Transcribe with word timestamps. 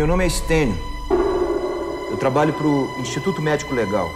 Meu 0.00 0.06
nome 0.06 0.24
é 0.24 0.28
Estênio. 0.28 0.74
Eu 2.10 2.16
trabalho 2.16 2.54
pro 2.54 2.90
Instituto 3.00 3.42
Médico 3.42 3.74
Legal. 3.74 4.10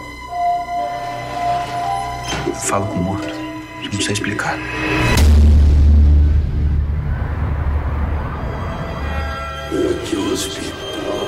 Eu 2.47 2.53
falo 2.55 2.87
com 2.87 2.95
o 2.95 3.03
morto. 3.03 3.27
Eu 3.27 3.93
não 3.93 4.01
sei 4.01 4.13
explicar. 4.13 4.57
aqui 9.93 10.15
o 10.15 10.33
hospital. 10.33 11.27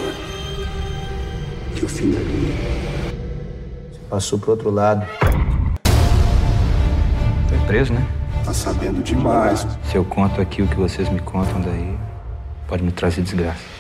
Que 1.76 1.86
o 1.86 1.88
fim 1.88 2.10
da 2.10 2.20
linha. 2.20 2.56
Passou 4.10 4.40
pro 4.40 4.50
outro 4.50 4.72
lado. 4.72 5.06
Foi 7.48 7.60
preso, 7.68 7.94
né? 7.94 8.04
Tá 8.44 8.56
sabendo 8.56 9.04
demais. 9.04 9.68
Se 9.84 9.98
eu 9.98 10.04
conto 10.04 10.42
aqui 10.42 10.64
o 10.64 10.68
que 10.68 10.78
vocês 10.78 11.08
me 11.10 11.20
contam 11.20 11.62
daí, 11.62 11.96
pode 12.68 12.82
me 12.82 12.92
trazer 12.92 13.22
desgraça. 13.22 13.77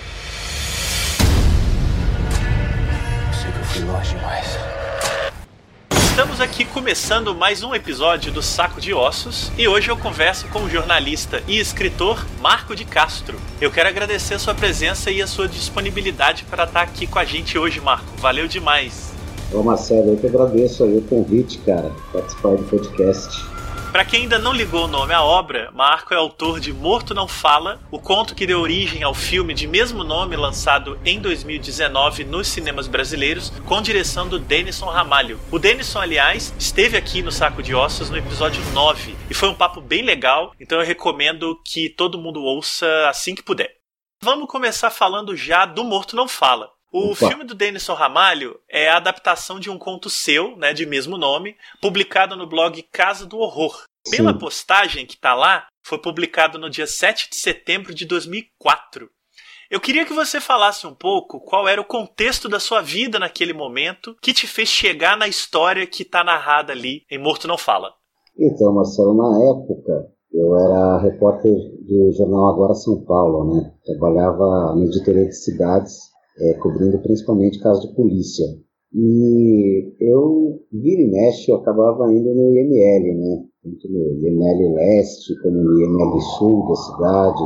Longe 3.85 4.15
demais. 4.15 4.57
Estamos 5.91 6.41
aqui 6.41 6.65
começando 6.65 7.35
mais 7.35 7.61
um 7.61 7.75
episódio 7.75 8.31
do 8.31 8.41
Saco 8.41 8.81
de 8.81 8.91
Ossos 8.91 9.51
e 9.55 9.67
hoje 9.67 9.89
eu 9.89 9.95
converso 9.95 10.47
com 10.47 10.63
o 10.63 10.69
jornalista 10.69 11.43
e 11.47 11.59
escritor 11.59 12.25
Marco 12.41 12.75
de 12.75 12.83
Castro. 12.83 13.37
Eu 13.61 13.69
quero 13.69 13.87
agradecer 13.87 14.33
a 14.33 14.39
sua 14.39 14.55
presença 14.55 15.11
e 15.11 15.21
a 15.21 15.27
sua 15.27 15.47
disponibilidade 15.47 16.43
para 16.45 16.63
estar 16.63 16.81
aqui 16.81 17.05
com 17.05 17.19
a 17.19 17.25
gente 17.25 17.55
hoje, 17.55 17.79
Marco. 17.79 18.07
Valeu 18.17 18.47
demais. 18.47 19.13
Ô 19.53 19.61
Marcelo, 19.61 20.13
eu 20.13 20.17
que 20.17 20.25
agradeço 20.25 20.83
aí 20.83 20.97
o 20.97 21.01
convite, 21.03 21.59
cara, 21.59 21.91
participar 22.11 22.55
do 22.55 22.63
podcast. 22.63 23.56
Para 23.97 24.05
quem 24.05 24.21
ainda 24.21 24.37
não 24.37 24.53
ligou 24.53 24.85
o 24.85 24.87
nome 24.87 25.11
à 25.11 25.23
obra, 25.23 25.71
Marco 25.71 26.13
é 26.13 26.17
autor 26.17 26.59
de 26.59 26.71
Morto 26.71 27.15
Não 27.15 27.27
Fala, 27.27 27.81
o 27.89 27.97
conto 27.97 28.35
que 28.35 28.45
deu 28.45 28.59
origem 28.59 29.01
ao 29.01 29.11
filme 29.11 29.55
de 29.55 29.65
mesmo 29.65 30.03
nome 30.03 30.35
lançado 30.35 30.99
em 31.03 31.19
2019 31.19 32.23
nos 32.23 32.47
cinemas 32.47 32.87
brasileiros, 32.87 33.49
com 33.65 33.81
direção 33.81 34.27
do 34.27 34.37
Denison 34.37 34.85
Ramalho. 34.85 35.39
O 35.49 35.57
Denison, 35.57 35.99
aliás, 35.99 36.53
esteve 36.59 36.95
aqui 36.95 37.23
no 37.23 37.31
Saco 37.31 37.63
de 37.63 37.73
Ossos 37.73 38.11
no 38.11 38.17
episódio 38.17 38.63
9 38.71 39.15
e 39.31 39.33
foi 39.33 39.49
um 39.49 39.55
papo 39.55 39.81
bem 39.81 40.03
legal, 40.03 40.53
então 40.59 40.79
eu 40.79 40.85
recomendo 40.85 41.59
que 41.65 41.89
todo 41.89 42.19
mundo 42.19 42.43
ouça 42.43 43.09
assim 43.09 43.33
que 43.33 43.41
puder. 43.41 43.77
Vamos 44.21 44.47
começar 44.47 44.91
falando 44.91 45.35
já 45.35 45.65
do 45.65 45.83
Morto 45.83 46.15
Não 46.15 46.27
Fala. 46.27 46.69
O 46.91 47.11
Opa. 47.11 47.27
filme 47.27 47.43
do 47.43 47.53
Denison 47.53 47.93
Ramalho 47.93 48.59
é 48.69 48.89
a 48.89 48.97
adaptação 48.97 49.59
de 49.59 49.69
um 49.69 49.77
conto 49.77 50.09
seu, 50.09 50.55
né, 50.55 50.73
de 50.73 50.85
mesmo 50.85 51.17
nome, 51.17 51.57
publicado 51.81 52.35
no 52.35 52.47
blog 52.47 52.81
Casa 52.91 53.25
do 53.25 53.37
Horror. 53.37 53.83
Pela 54.09 54.33
Sim. 54.33 54.39
postagem 54.39 55.05
que 55.05 55.17
tá 55.17 55.33
lá, 55.33 55.67
foi 55.85 55.97
publicado 55.97 56.57
no 56.57 56.69
dia 56.69 56.87
7 56.87 57.29
de 57.29 57.35
setembro 57.35 57.93
de 57.93 58.05
2004. 58.05 59.09
Eu 59.69 59.81
queria 59.81 60.05
que 60.05 60.13
você 60.13 60.39
falasse 60.39 60.87
um 60.87 60.95
pouco 60.95 61.41
qual 61.41 61.67
era 61.67 61.81
o 61.81 61.85
contexto 61.85 62.47
da 62.47 62.59
sua 62.59 62.81
vida 62.81 63.19
naquele 63.19 63.51
momento 63.51 64.15
que 64.21 64.33
te 64.33 64.47
fez 64.47 64.69
chegar 64.69 65.17
na 65.17 65.27
história 65.27 65.85
que 65.85 66.05
tá 66.05 66.23
narrada 66.23 66.71
ali 66.71 67.01
em 67.11 67.21
Morto 67.21 67.47
Não 67.47 67.57
Fala. 67.57 67.91
Então, 68.39 68.73
Marcelo, 68.73 69.13
na 69.13 69.43
época 69.43 70.09
eu 70.31 70.55
era 70.55 70.99
repórter 70.99 71.53
do 71.85 72.11
jornal 72.13 72.47
Agora 72.47 72.75
São 72.75 73.03
Paulo, 73.03 73.55
né? 73.55 73.73
Trabalhava 73.83 74.75
na 74.75 74.85
editoria 74.85 75.25
de 75.25 75.35
cidades, 75.35 75.97
eh, 76.39 76.53
cobrindo 76.61 76.99
principalmente 76.99 77.59
casos 77.59 77.89
de 77.89 77.95
polícia. 77.95 78.45
E 78.93 79.95
eu, 79.99 80.61
vira 80.71 81.01
e 81.01 81.11
mexe, 81.11 81.51
eu 81.51 81.57
acabava 81.57 82.11
indo 82.13 82.33
no 82.33 82.53
IML, 82.53 83.15
né? 83.15 83.45
Tanto 83.67 83.91
no 83.91 84.13
IML 84.13 84.75
Leste 84.75 85.37
como 85.41 85.61
no 85.61 85.77
IML 85.77 86.21
Sul 86.21 86.69
da 86.69 86.75
cidade, 86.75 87.43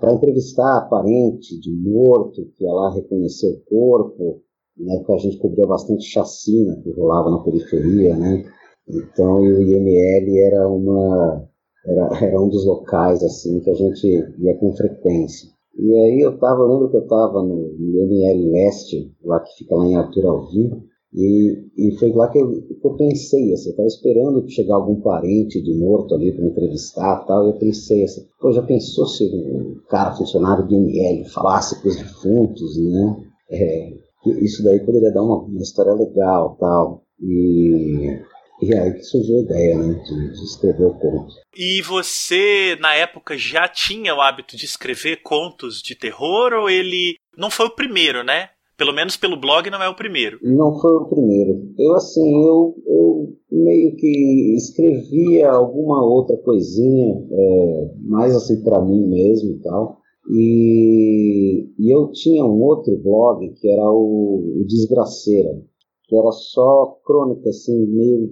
para 0.00 0.14
entrevistar 0.14 0.88
parente 0.88 1.60
de 1.60 1.70
morto 1.70 2.44
que 2.56 2.64
lá 2.64 2.92
reconhecer 2.92 3.52
o 3.52 3.60
corpo. 3.64 4.42
Na 4.76 4.94
época 4.94 5.14
a 5.14 5.18
gente 5.18 5.38
cobria 5.38 5.64
bastante 5.64 6.02
chacina 6.06 6.76
que 6.82 6.90
rolava 6.90 7.30
na 7.30 7.38
periferia, 7.44 8.16
né? 8.16 8.44
Então 8.88 9.36
o 9.36 9.62
IML 9.62 10.38
era 10.38 10.68
uma 10.68 11.48
era, 11.86 12.26
era 12.26 12.40
um 12.40 12.48
dos 12.48 12.66
locais 12.66 13.22
assim 13.22 13.60
que 13.60 13.70
a 13.70 13.74
gente 13.74 14.06
ia 14.08 14.56
com 14.58 14.74
frequência. 14.74 15.48
E 15.78 15.94
aí 15.94 16.20
eu 16.20 16.36
tava, 16.36 16.62
eu 16.62 16.66
lembro 16.66 16.90
que 16.90 16.96
eu 16.96 17.06
tava 17.06 17.44
no 17.44 17.76
IML 17.78 18.50
Leste, 18.50 19.14
lá 19.22 19.38
que 19.38 19.54
fica 19.56 19.76
lá 19.76 19.86
em 19.86 19.94
Arthur 19.94 20.26
Alvim, 20.26 20.82
e, 21.14 21.66
e 21.76 21.98
foi 21.98 22.10
lá 22.12 22.28
que 22.30 22.38
eu, 22.38 22.50
que 22.50 22.86
eu 22.86 22.96
pensei, 22.96 23.52
assim, 23.52 23.70
eu 23.70 23.76
tava 23.76 23.88
esperando 23.88 24.48
chegar 24.48 24.76
algum 24.76 25.00
parente 25.00 25.62
de 25.62 25.74
morto 25.74 26.14
ali 26.14 26.32
para 26.32 26.46
entrevistar 26.46 27.22
e 27.22 27.26
tal, 27.26 27.44
e 27.44 27.50
eu 27.50 27.58
pensei 27.58 28.04
assim, 28.04 28.26
pô, 28.40 28.50
já 28.52 28.62
pensou 28.62 29.06
se 29.06 29.24
um 29.24 29.80
cara 29.90 30.14
funcionário 30.14 30.66
do 30.66 30.74
IML 30.74 31.24
falasse 31.26 31.80
com 31.82 31.88
os 31.88 31.96
defuntos, 31.96 32.78
né? 32.78 33.16
É, 33.50 33.92
isso 34.40 34.62
daí 34.62 34.80
poderia 34.80 35.12
dar 35.12 35.22
uma, 35.22 35.42
uma 35.42 35.62
história 35.62 35.92
legal 35.92 36.56
tal. 36.58 37.02
E, 37.20 38.18
e 38.62 38.74
aí 38.74 38.94
que 38.94 39.02
surgiu 39.02 39.36
a 39.36 39.42
ideia, 39.42 39.76
né, 39.76 40.02
de, 40.02 40.32
de 40.32 40.44
escrever 40.44 40.86
o 40.86 40.94
conto. 40.94 41.34
E 41.54 41.82
você, 41.82 42.76
na 42.80 42.94
época, 42.94 43.36
já 43.36 43.68
tinha 43.68 44.14
o 44.14 44.20
hábito 44.20 44.56
de 44.56 44.64
escrever 44.64 45.22
contos 45.22 45.82
de 45.82 45.94
terror 45.94 46.54
ou 46.54 46.70
ele 46.70 47.16
não 47.36 47.50
foi 47.50 47.66
o 47.66 47.74
primeiro, 47.74 48.24
né? 48.24 48.48
Pelo 48.76 48.92
menos 48.92 49.16
pelo 49.16 49.40
blog 49.40 49.70
não 49.70 49.82
é 49.82 49.88
o 49.88 49.94
primeiro. 49.96 50.38
Não 50.42 50.78
foi 50.80 50.92
o 50.92 51.04
primeiro. 51.08 51.68
Eu, 51.78 51.94
assim, 51.94 52.44
eu, 52.44 52.74
eu 52.86 53.36
meio 53.50 53.94
que 53.96 54.54
escrevia 54.56 55.50
alguma 55.50 56.04
outra 56.04 56.36
coisinha, 56.38 57.14
é, 57.30 57.90
mais 58.00 58.34
assim 58.34 58.62
para 58.62 58.80
mim 58.84 59.06
mesmo 59.08 59.50
e 59.52 59.58
tal. 59.60 59.98
E, 60.30 61.68
e 61.78 61.90
eu 61.94 62.10
tinha 62.12 62.44
um 62.44 62.60
outro 62.62 62.96
blog 62.98 63.48
que 63.54 63.68
era 63.68 63.90
o, 63.90 64.60
o 64.60 64.64
Desgraceira, 64.66 65.62
que 66.08 66.16
era 66.16 66.30
só 66.32 66.98
crônica, 67.04 67.48
assim, 67.50 67.86
meio 67.86 68.30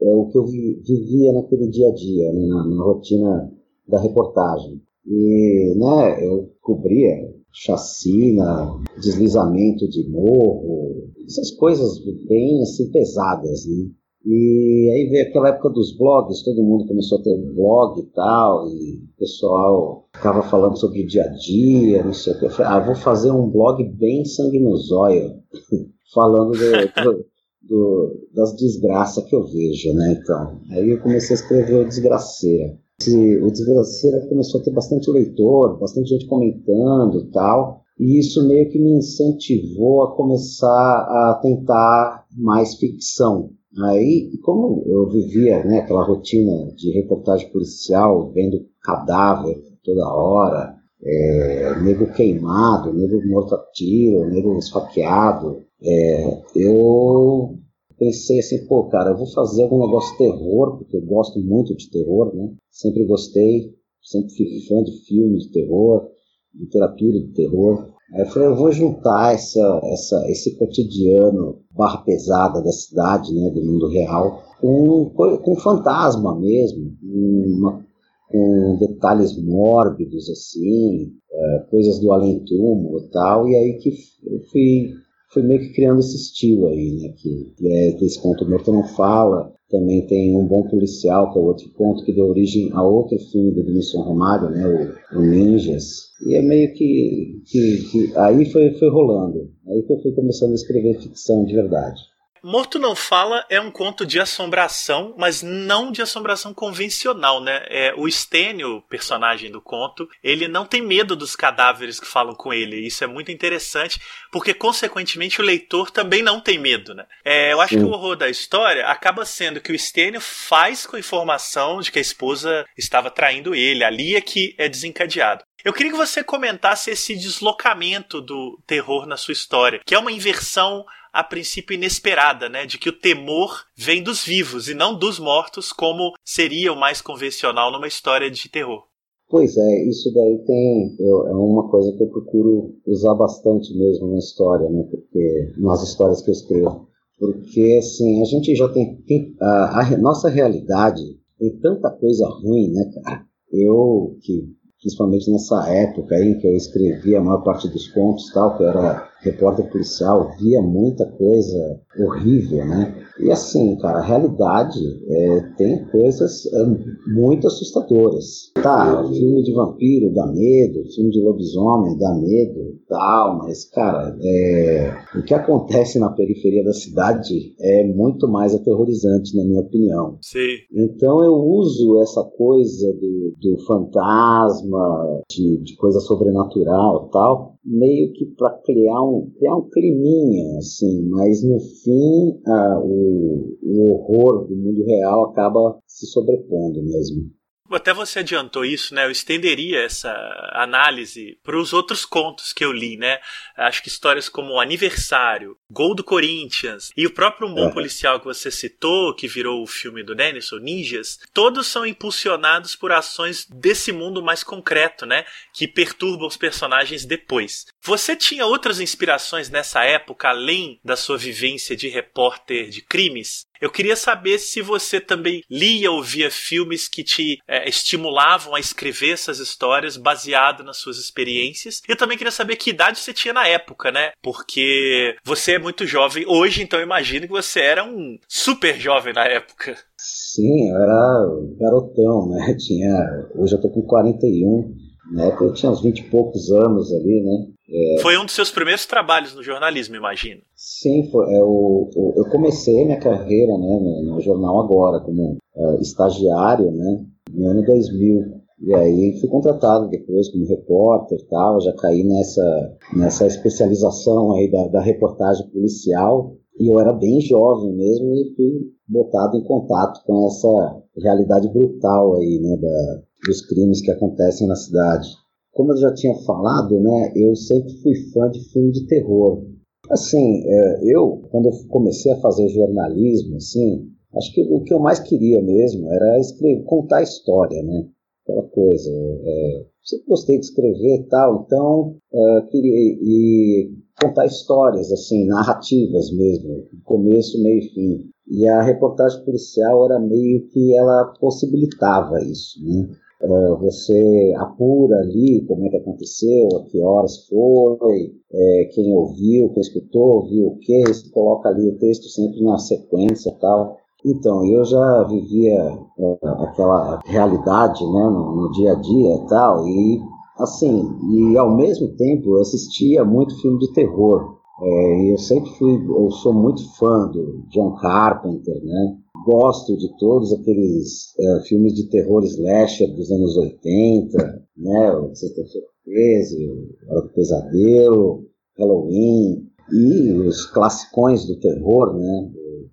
é, 0.00 0.14
o 0.14 0.26
que 0.28 0.38
eu 0.38 0.44
vi- 0.46 0.80
vivia 0.86 1.32
naquele 1.32 1.68
dia 1.68 1.88
a 1.88 1.92
dia, 1.94 2.32
né, 2.32 2.46
na, 2.46 2.66
na 2.68 2.84
rotina 2.84 3.52
da 3.88 4.00
reportagem. 4.00 4.80
E 5.06 5.74
né, 5.76 6.26
eu 6.26 6.50
cobria 6.62 7.30
chacina, 7.54 8.80
deslizamento 9.00 9.88
de 9.88 10.08
morro, 10.10 11.10
essas 11.26 11.50
coisas 11.52 11.98
bem 12.28 12.60
assim 12.62 12.90
pesadas, 12.90 13.64
né? 13.66 13.86
E 14.26 14.90
aí 14.94 15.08
veio 15.10 15.28
aquela 15.28 15.50
época 15.50 15.68
dos 15.68 15.96
blogs, 15.98 16.42
todo 16.42 16.62
mundo 16.62 16.86
começou 16.86 17.18
a 17.18 17.22
ter 17.22 17.36
blog 17.54 18.00
e 18.00 18.06
tal, 18.06 18.66
e 18.68 18.94
o 19.04 19.18
pessoal 19.18 20.08
ficava 20.14 20.42
falando 20.42 20.78
sobre 20.78 21.02
o 21.02 21.06
dia 21.06 21.24
a 21.24 21.28
dia, 21.28 22.02
não 22.02 22.14
sei 22.14 22.32
o 22.32 22.38
que. 22.38 22.46
Eu 22.46 22.50
falei, 22.50 22.72
ah, 22.72 22.84
vou 22.86 22.94
fazer 22.94 23.30
um 23.30 23.50
blog 23.50 23.84
bem 23.84 24.24
sangue 24.24 24.58
no 24.60 24.74
zóio, 24.76 25.34
falando 26.14 26.52
do, 26.52 27.24
do- 27.68 28.28
das 28.34 28.56
desgraças 28.56 29.22
que 29.24 29.36
eu 29.36 29.44
vejo, 29.44 29.92
né? 29.92 30.18
Então, 30.22 30.58
aí 30.70 30.88
eu 30.90 31.00
comecei 31.02 31.36
a 31.36 31.40
escrever 31.40 31.84
o 31.84 31.88
Desgraceira. 31.88 32.78
Esse- 33.00 33.38
o 33.42 33.50
Desgraceira 33.50 34.26
começou 34.28 34.60
a 34.60 34.64
ter 34.64 34.70
bastante 34.72 35.10
leitor, 35.10 35.78
bastante 35.78 36.10
gente 36.10 36.26
comentando 36.26 37.28
tal, 37.32 37.82
e 37.98 38.18
isso 38.18 38.46
meio 38.46 38.68
que 38.70 38.78
me 38.78 38.96
incentivou 38.98 40.02
a 40.04 40.14
começar 40.16 40.68
a 40.70 41.38
tentar 41.42 42.24
mais 42.36 42.74
ficção. 42.76 43.50
Aí, 43.86 44.30
como 44.42 44.84
eu 44.86 45.08
vivia 45.08 45.64
né, 45.64 45.78
aquela 45.80 46.04
rotina 46.04 46.72
de 46.76 46.92
reportagem 46.92 47.50
policial, 47.50 48.30
vendo 48.32 48.64
cadáver 48.82 49.60
toda 49.84 50.08
hora, 50.08 50.74
é, 51.02 51.80
nego 51.82 52.12
queimado, 52.12 52.92
nego 52.92 53.26
morto 53.26 53.54
a 53.54 53.58
tiro, 53.72 54.28
nego 54.30 54.56
esfaqueado, 54.58 55.58
é, 55.82 56.42
eu 56.54 57.58
pensei 58.04 58.38
assim, 58.38 58.66
pô, 58.66 58.84
cara, 58.84 59.10
eu 59.10 59.16
vou 59.16 59.26
fazer 59.26 59.62
algum 59.62 59.84
negócio 59.86 60.12
de 60.12 60.18
terror, 60.18 60.78
porque 60.78 60.96
eu 60.96 61.02
gosto 61.02 61.38
muito 61.40 61.74
de 61.76 61.90
terror, 61.90 62.34
né? 62.34 62.52
Sempre 62.70 63.04
gostei, 63.04 63.72
sempre 64.02 64.34
fui 64.36 64.60
fã 64.68 64.82
de 64.82 64.92
filmes 65.06 65.44
de 65.44 65.52
terror, 65.52 66.08
literatura 66.54 67.20
de 67.20 67.32
terror. 67.32 67.88
Aí 68.12 68.20
eu 68.22 68.26
falei, 68.26 68.48
eu 68.48 68.56
vou 68.56 68.70
juntar 68.70 69.34
essa, 69.34 69.80
essa, 69.84 70.30
esse 70.30 70.56
cotidiano 70.56 71.60
barra 71.70 71.98
pesada 71.98 72.62
da 72.62 72.70
cidade, 72.70 73.32
né, 73.34 73.50
do 73.50 73.64
mundo 73.64 73.88
real, 73.88 74.42
com, 74.60 75.10
co- 75.10 75.38
com 75.38 75.56
fantasma 75.56 76.38
mesmo, 76.38 76.92
uma- 77.02 77.84
com 78.30 78.76
detalhes 78.78 79.36
mórbidos, 79.42 80.28
assim, 80.28 81.12
é, 81.32 81.58
coisas 81.70 81.98
do 82.00 82.12
além-túmulo 82.12 82.98
e 83.00 83.08
tal, 83.10 83.48
e 83.48 83.54
aí 83.56 83.78
que 83.78 83.90
eu 84.26 84.40
fui 84.50 84.92
fui 85.34 85.42
meio 85.42 85.60
que 85.60 85.74
criando 85.74 85.98
esse 85.98 86.16
estilo 86.16 86.68
aí, 86.68 86.92
né? 86.92 87.12
Que, 87.16 87.52
é 87.66 87.92
desse 87.98 88.20
conto 88.22 88.48
Morto 88.48 88.72
Não 88.72 88.84
Fala. 88.84 89.52
Também 89.68 90.06
tem 90.06 90.36
Um 90.36 90.46
Bom 90.46 90.62
Policial, 90.68 91.32
que 91.32 91.38
é 91.38 91.42
outro 91.42 91.68
conto 91.72 92.04
que 92.04 92.14
deu 92.14 92.26
origem 92.26 92.70
a 92.72 92.82
outro 92.82 93.18
filme 93.18 93.50
do 93.50 93.64
Denilson 93.64 94.02
Romário, 94.02 94.50
né? 94.50 94.94
O, 95.12 95.18
o 95.18 95.22
Ninjas. 95.22 96.12
E 96.24 96.36
é 96.36 96.42
meio 96.42 96.72
que, 96.72 97.40
que, 97.50 97.78
que 97.90 98.16
aí 98.16 98.46
foi, 98.46 98.70
foi 98.74 98.88
rolando. 98.88 99.50
Aí 99.66 99.82
que 99.82 99.92
eu 99.92 100.00
fui 100.00 100.12
começando 100.12 100.52
a 100.52 100.54
escrever 100.54 101.00
ficção 101.00 101.44
de 101.44 101.54
verdade. 101.54 102.00
Morto 102.46 102.78
Não 102.78 102.94
Fala 102.94 103.42
é 103.48 103.58
um 103.58 103.70
conto 103.70 104.04
de 104.04 104.20
assombração, 104.20 105.14
mas 105.16 105.40
não 105.42 105.90
de 105.90 106.02
assombração 106.02 106.52
convencional, 106.52 107.40
né? 107.40 107.64
É, 107.70 107.94
o 107.96 108.06
Stênio, 108.06 108.82
personagem 108.82 109.50
do 109.50 109.62
conto, 109.62 110.06
ele 110.22 110.46
não 110.46 110.66
tem 110.66 110.82
medo 110.82 111.16
dos 111.16 111.34
cadáveres 111.34 111.98
que 111.98 112.06
falam 112.06 112.34
com 112.34 112.52
ele. 112.52 112.86
Isso 112.86 113.02
é 113.02 113.06
muito 113.06 113.32
interessante, 113.32 113.98
porque, 114.30 114.52
consequentemente, 114.52 115.40
o 115.40 115.44
leitor 115.44 115.90
também 115.90 116.20
não 116.20 116.38
tem 116.38 116.58
medo, 116.58 116.94
né? 116.94 117.06
É, 117.24 117.50
eu 117.50 117.62
acho 117.62 117.76
Sim. 117.76 117.80
que 117.80 117.86
o 117.86 117.92
horror 117.92 118.14
da 118.14 118.28
história 118.28 118.88
acaba 118.88 119.24
sendo 119.24 119.58
que 119.58 119.72
o 119.72 119.78
Stênio 119.78 120.20
faz 120.20 120.84
com 120.84 120.96
a 120.96 121.00
informação 121.00 121.80
de 121.80 121.90
que 121.90 121.98
a 121.98 122.02
esposa 122.02 122.66
estava 122.76 123.10
traindo 123.10 123.54
ele. 123.54 123.82
Ali 123.82 124.16
é 124.16 124.20
que 124.20 124.54
é 124.58 124.68
desencadeado. 124.68 125.42
Eu 125.64 125.72
queria 125.72 125.90
que 125.90 125.96
você 125.96 126.22
comentasse 126.22 126.90
esse 126.90 127.16
deslocamento 127.16 128.20
do 128.20 128.58
terror 128.66 129.06
na 129.06 129.16
sua 129.16 129.32
história, 129.32 129.80
que 129.86 129.94
é 129.94 129.98
uma 129.98 130.12
inversão 130.12 130.84
a 131.10 131.24
princípio 131.24 131.74
inesperada, 131.74 132.50
né, 132.50 132.66
de 132.66 132.76
que 132.76 132.90
o 132.90 132.98
temor 132.98 133.62
vem 133.74 134.02
dos 134.02 134.22
vivos 134.22 134.68
e 134.68 134.74
não 134.74 134.98
dos 134.98 135.18
mortos, 135.18 135.72
como 135.72 136.12
seria 136.22 136.70
o 136.70 136.78
mais 136.78 137.00
convencional 137.00 137.72
numa 137.72 137.86
história 137.86 138.30
de 138.30 138.48
terror. 138.50 138.82
Pois 139.30 139.56
é, 139.56 139.88
isso 139.88 140.12
daí 140.12 140.38
tem 140.44 140.96
eu, 141.00 141.28
é 141.28 141.32
uma 141.32 141.70
coisa 141.70 141.96
que 141.96 142.02
eu 142.02 142.08
procuro 142.08 142.74
usar 142.86 143.14
bastante 143.14 143.72
mesmo 143.74 144.08
na 144.10 144.18
história, 144.18 144.68
né, 144.68 144.84
porque 144.90 145.52
nas 145.56 145.82
histórias 145.82 146.20
que 146.20 146.28
eu 146.28 146.34
escrevo, 146.34 146.88
porque 147.18 147.78
assim 147.78 148.20
a 148.20 148.24
gente 148.26 148.54
já 148.54 148.68
tem, 148.68 148.96
tem 149.06 149.34
a, 149.40 149.80
a 149.80 149.96
nossa 149.96 150.28
realidade 150.28 151.02
tem 151.38 151.58
tanta 151.58 151.90
coisa 151.90 152.26
ruim, 152.28 152.70
né, 152.70 152.90
cara. 153.02 153.24
Eu 153.50 154.16
que 154.20 154.52
principalmente 154.84 155.30
nessa 155.30 155.66
época 155.66 156.14
aí 156.14 156.34
que 156.34 156.46
eu 156.46 156.54
escrevia 156.54 157.18
a 157.18 157.22
maior 157.22 157.42
parte 157.42 157.66
dos 157.68 157.88
contos 157.88 158.30
tal, 158.32 158.54
que 158.54 158.62
eu 158.62 158.68
era 158.68 159.08
repórter 159.24 159.68
policial, 159.70 160.30
via 160.38 160.60
muita 160.60 161.06
coisa 161.06 161.80
horrível, 161.98 162.64
né? 162.66 162.94
E 163.20 163.30
assim, 163.30 163.76
cara, 163.76 163.98
a 163.98 164.04
realidade 164.04 164.80
é, 165.08 165.40
tem 165.56 165.84
coisas 165.86 166.46
é, 166.46 166.66
muito 167.06 167.46
assustadoras. 167.46 168.52
Tá, 168.54 169.04
filme 169.08 169.42
de 169.42 169.52
vampiro 169.52 170.12
dá 170.12 170.26
medo, 170.26 170.84
filme 170.94 171.10
de 171.10 171.22
lobisomem 171.22 171.96
dá 171.96 172.12
medo, 172.14 172.76
tal, 172.88 173.38
mas, 173.38 173.64
cara, 173.70 174.16
é, 174.20 174.92
o 175.16 175.22
que 175.22 175.32
acontece 175.32 175.98
na 175.98 176.10
periferia 176.10 176.64
da 176.64 176.72
cidade 176.72 177.54
é 177.60 177.84
muito 177.86 178.28
mais 178.28 178.54
aterrorizante, 178.54 179.36
na 179.36 179.44
minha 179.44 179.60
opinião. 179.60 180.18
Sim. 180.20 180.56
Então 180.72 181.24
eu 181.24 181.34
uso 181.34 182.00
essa 182.00 182.24
coisa 182.36 182.92
do, 182.94 183.32
do 183.40 183.64
fantasma, 183.64 185.22
de, 185.30 185.62
de 185.62 185.76
coisa 185.76 186.00
sobrenatural 186.00 187.08
tal, 187.10 187.54
meio 187.64 188.12
que 188.12 188.26
para 188.36 188.50
criar 188.64 189.02
um, 189.02 189.13
criar 189.36 189.56
um 189.56 189.68
climinha, 189.70 190.58
assim, 190.58 191.08
mas 191.08 191.42
no 191.42 191.58
fim 191.60 192.40
ah, 192.46 192.80
o, 192.82 193.56
o 193.62 193.92
horror 193.92 194.46
do 194.46 194.56
mundo 194.56 194.84
real 194.84 195.30
acaba 195.30 195.78
se 195.86 196.06
sobrepondo 196.06 196.82
mesmo. 196.82 197.30
Até 197.70 197.94
você 197.94 198.18
adiantou 198.18 198.64
isso, 198.64 198.94
né? 198.94 199.04
Eu 199.06 199.10
estenderia 199.10 199.80
essa 199.80 200.12
análise 200.52 201.38
para 201.42 201.58
os 201.58 201.72
outros 201.72 202.04
contos 202.04 202.52
que 202.52 202.64
eu 202.64 202.70
li, 202.70 202.96
né? 202.96 203.18
Acho 203.56 203.82
que 203.82 203.88
histórias 203.88 204.28
como 204.28 204.60
Aniversário, 204.60 205.56
Gol 205.70 205.94
do 205.94 206.04
Corinthians 206.04 206.90
e 206.96 207.06
o 207.06 207.10
próprio 207.10 207.48
Um 207.48 207.54
Bom. 207.54 207.70
Policial 207.74 208.20
que 208.20 208.26
você 208.26 208.50
citou, 208.50 209.14
que 209.14 209.26
virou 209.26 209.62
o 209.62 209.66
filme 209.66 210.02
do 210.02 210.14
Denison, 210.14 210.58
Ninjas, 210.58 211.18
todos 211.32 211.66
são 211.66 211.84
impulsionados 211.86 212.76
por 212.76 212.92
ações 212.92 213.46
desse 213.48 213.90
mundo 213.90 214.22
mais 214.22 214.44
concreto, 214.44 215.06
né? 215.06 215.24
Que 215.52 215.66
perturbam 215.66 216.28
os 216.28 216.36
personagens 216.36 217.04
depois. 217.04 217.66
Você 217.82 218.14
tinha 218.14 218.46
outras 218.46 218.78
inspirações 218.78 219.48
nessa 219.48 219.82
época, 219.84 220.28
além 220.28 220.78
da 220.84 220.96
sua 220.96 221.16
vivência 221.16 221.74
de 221.74 221.88
repórter 221.88 222.68
de 222.68 222.82
crimes? 222.82 223.46
Eu 223.64 223.70
queria 223.70 223.96
saber 223.96 224.38
se 224.38 224.60
você 224.60 225.00
também 225.00 225.42
lia 225.50 225.90
ou 225.90 226.02
via 226.02 226.30
filmes 226.30 226.86
que 226.86 227.02
te 227.02 227.38
é, 227.48 227.66
estimulavam 227.66 228.54
a 228.54 228.60
escrever 228.60 229.12
essas 229.14 229.38
histórias 229.38 229.96
baseado 229.96 230.62
nas 230.62 230.76
suas 230.76 230.98
experiências. 230.98 231.80
Eu 231.88 231.96
também 231.96 232.18
queria 232.18 232.30
saber 232.30 232.56
que 232.56 232.68
idade 232.68 232.98
você 232.98 233.14
tinha 233.14 233.32
na 233.32 233.48
época, 233.48 233.90
né? 233.90 234.12
Porque 234.22 235.16
você 235.24 235.52
é 235.52 235.58
muito 235.58 235.86
jovem 235.86 236.26
hoje, 236.26 236.62
então 236.62 236.78
eu 236.78 236.84
imagino 236.84 237.26
que 237.26 237.32
você 237.32 237.60
era 237.60 237.82
um 237.82 238.18
super 238.28 238.78
jovem 238.78 239.14
na 239.14 239.24
época. 239.24 239.74
Sim, 239.96 240.68
eu 240.68 240.76
era 240.76 241.26
garotão, 241.58 242.28
né? 242.28 242.54
Tinha, 242.58 243.30
hoje 243.34 243.54
eu 243.54 243.62
tô 243.62 243.70
com 243.70 243.80
41, 243.80 244.76
né? 245.14 245.36
Eu 245.40 245.52
tinha 245.52 245.70
uns 245.70 245.80
20 245.80 246.00
e 246.00 246.10
poucos 246.10 246.50
anos 246.50 246.92
ali, 246.92 247.22
né? 247.22 247.46
É... 247.70 248.02
Foi 248.02 248.18
um 248.18 248.24
dos 248.24 248.34
seus 248.34 248.50
primeiros 248.50 248.84
trabalhos 248.84 249.34
no 249.34 249.42
jornalismo, 249.42 249.96
imagino. 249.96 250.42
Sim, 250.54 251.08
foi, 251.10 251.32
é, 251.34 251.42
o, 251.42 251.88
o, 251.94 252.14
eu 252.16 252.24
comecei 252.30 252.84
minha 252.84 252.98
carreira 252.98 253.56
né, 253.56 253.78
no, 253.80 254.14
no 254.14 254.20
jornal 254.20 254.60
agora, 254.60 255.00
como 255.00 255.38
uh, 255.56 255.80
estagiário, 255.80 256.70
né, 256.70 257.04
no 257.32 257.50
ano 257.50 257.64
2000. 257.64 258.44
E 258.66 258.74
aí 258.74 259.18
fui 259.20 259.28
contratado 259.28 259.88
depois 259.88 260.30
como 260.30 260.46
repórter 260.46 261.18
e 261.18 261.28
tal, 261.28 261.60
já 261.60 261.72
caí 261.74 262.02
nessa, 262.02 262.76
nessa 262.96 263.26
especialização 263.26 264.32
aí 264.32 264.50
da, 264.50 264.68
da 264.68 264.80
reportagem 264.80 265.46
policial. 265.50 266.36
E 266.58 266.72
eu 266.72 266.78
era 266.80 266.92
bem 266.92 267.20
jovem 267.20 267.72
mesmo 267.72 268.14
e 268.14 268.34
fui 268.36 268.72
botado 268.88 269.36
em 269.36 269.44
contato 269.44 270.04
com 270.06 270.26
essa 270.26 270.82
realidade 271.02 271.48
brutal 271.48 272.16
aí, 272.16 272.38
né, 272.40 272.56
da, 272.56 273.02
dos 273.26 273.40
crimes 273.46 273.80
que 273.80 273.90
acontecem 273.90 274.46
na 274.46 274.56
cidade 274.56 275.08
como 275.54 275.72
eu 275.72 275.76
já 275.76 275.94
tinha 275.94 276.14
falado, 276.26 276.78
né, 276.80 277.12
eu 277.14 277.34
sempre 277.36 277.72
fui 277.80 277.94
fã 278.12 278.28
de 278.28 278.40
filme 278.50 278.72
de 278.72 278.86
terror. 278.86 279.44
Assim, 279.88 280.42
é, 280.46 280.80
eu, 280.82 281.22
quando 281.30 281.46
eu 281.46 281.52
comecei 281.68 282.12
a 282.12 282.20
fazer 282.20 282.48
jornalismo, 282.48 283.36
assim, 283.36 283.88
acho 284.16 284.32
que 284.32 284.42
o 284.42 284.62
que 284.62 284.74
eu 284.74 284.80
mais 284.80 284.98
queria 284.98 285.40
mesmo 285.42 285.90
era 285.92 286.18
escrever, 286.18 286.64
contar 286.64 287.02
história, 287.02 287.62
né? 287.62 287.86
Aquela 288.22 288.42
coisa. 288.48 288.90
É, 288.90 289.64
sempre 289.84 290.06
gostei 290.08 290.38
de 290.38 290.46
escrever 290.46 291.00
e 291.00 291.08
tal, 291.08 291.44
então 291.46 291.96
é, 292.12 292.40
queria 292.50 292.74
e 292.74 293.70
contar 294.02 294.26
histórias, 294.26 294.90
assim, 294.90 295.26
narrativas 295.26 296.10
mesmo, 296.12 296.64
começo, 296.84 297.40
meio 297.42 297.58
e 297.58 297.68
fim. 297.68 298.10
E 298.26 298.48
a 298.48 298.62
reportagem 298.62 299.22
policial 299.24 299.84
era 299.84 300.00
meio 300.00 300.48
que 300.48 300.74
ela 300.74 301.12
possibilitava 301.20 302.22
isso, 302.24 302.58
né? 302.64 302.88
Uh, 303.24 303.56
você 303.56 304.34
apura 304.36 304.98
ali 304.98 305.42
como 305.48 305.64
é 305.64 305.70
que 305.70 305.78
aconteceu, 305.78 306.46
a 306.56 306.64
que 306.64 306.78
horas 306.82 307.26
foi, 307.26 308.12
é, 308.30 308.64
quem 308.74 308.92
ouviu, 308.94 309.48
quem 309.48 309.62
escutou, 309.62 310.16
ouviu 310.16 310.48
o 310.48 310.58
que, 310.58 310.82
você 310.86 311.08
coloca 311.08 311.48
ali 311.48 311.66
o 311.70 311.78
texto 311.78 312.06
sempre 312.10 312.42
na 312.42 312.58
sequência 312.58 313.34
tal. 313.40 313.78
Então, 314.04 314.44
eu 314.44 314.62
já 314.66 315.04
vivia 315.04 315.72
uh, 315.96 316.18
aquela 316.40 317.00
realidade 317.06 317.82
né, 317.82 318.04
no, 318.10 318.36
no, 318.36 318.50
dia 318.50 318.72
a 318.72 318.74
dia 318.74 319.14
e 319.14 319.26
tal, 319.26 319.66
e 319.66 320.02
assim, 320.38 320.86
e 321.10 321.38
ao 321.38 321.56
mesmo 321.56 321.88
tempo 321.96 322.28
eu 322.28 322.42
assistia 322.42 323.06
muito 323.06 323.40
filme 323.40 323.58
de 323.58 323.72
terror. 323.72 324.36
É, 324.60 325.12
eu 325.12 325.16
sempre 325.16 325.50
fui, 325.52 325.82
eu 325.88 326.10
sou 326.10 326.34
muito 326.34 326.62
fã 326.76 327.08
do 327.08 327.42
John 327.48 327.74
Carpenter, 327.76 328.62
né? 328.62 328.98
Gosto 329.24 329.76
de 329.76 329.88
todos 329.98 330.32
aqueles 330.32 331.14
uh, 331.18 331.40
filmes 331.46 331.74
de 331.74 331.88
terror 331.88 332.22
slasher 332.24 332.94
dos 332.94 333.10
anos 333.10 333.36
80, 333.36 334.42
né? 334.56 334.92
O 334.92 335.14
Sexta-feira 335.14 335.66
13, 335.84 336.68
Hora 336.88 337.02
do 337.02 337.08
Pesadelo, 337.12 338.24
Halloween 338.58 339.48
e 339.72 340.12
os 340.12 340.46
classicões 340.46 341.24
do 341.26 341.38
terror, 341.38 341.96
né? 341.96 342.30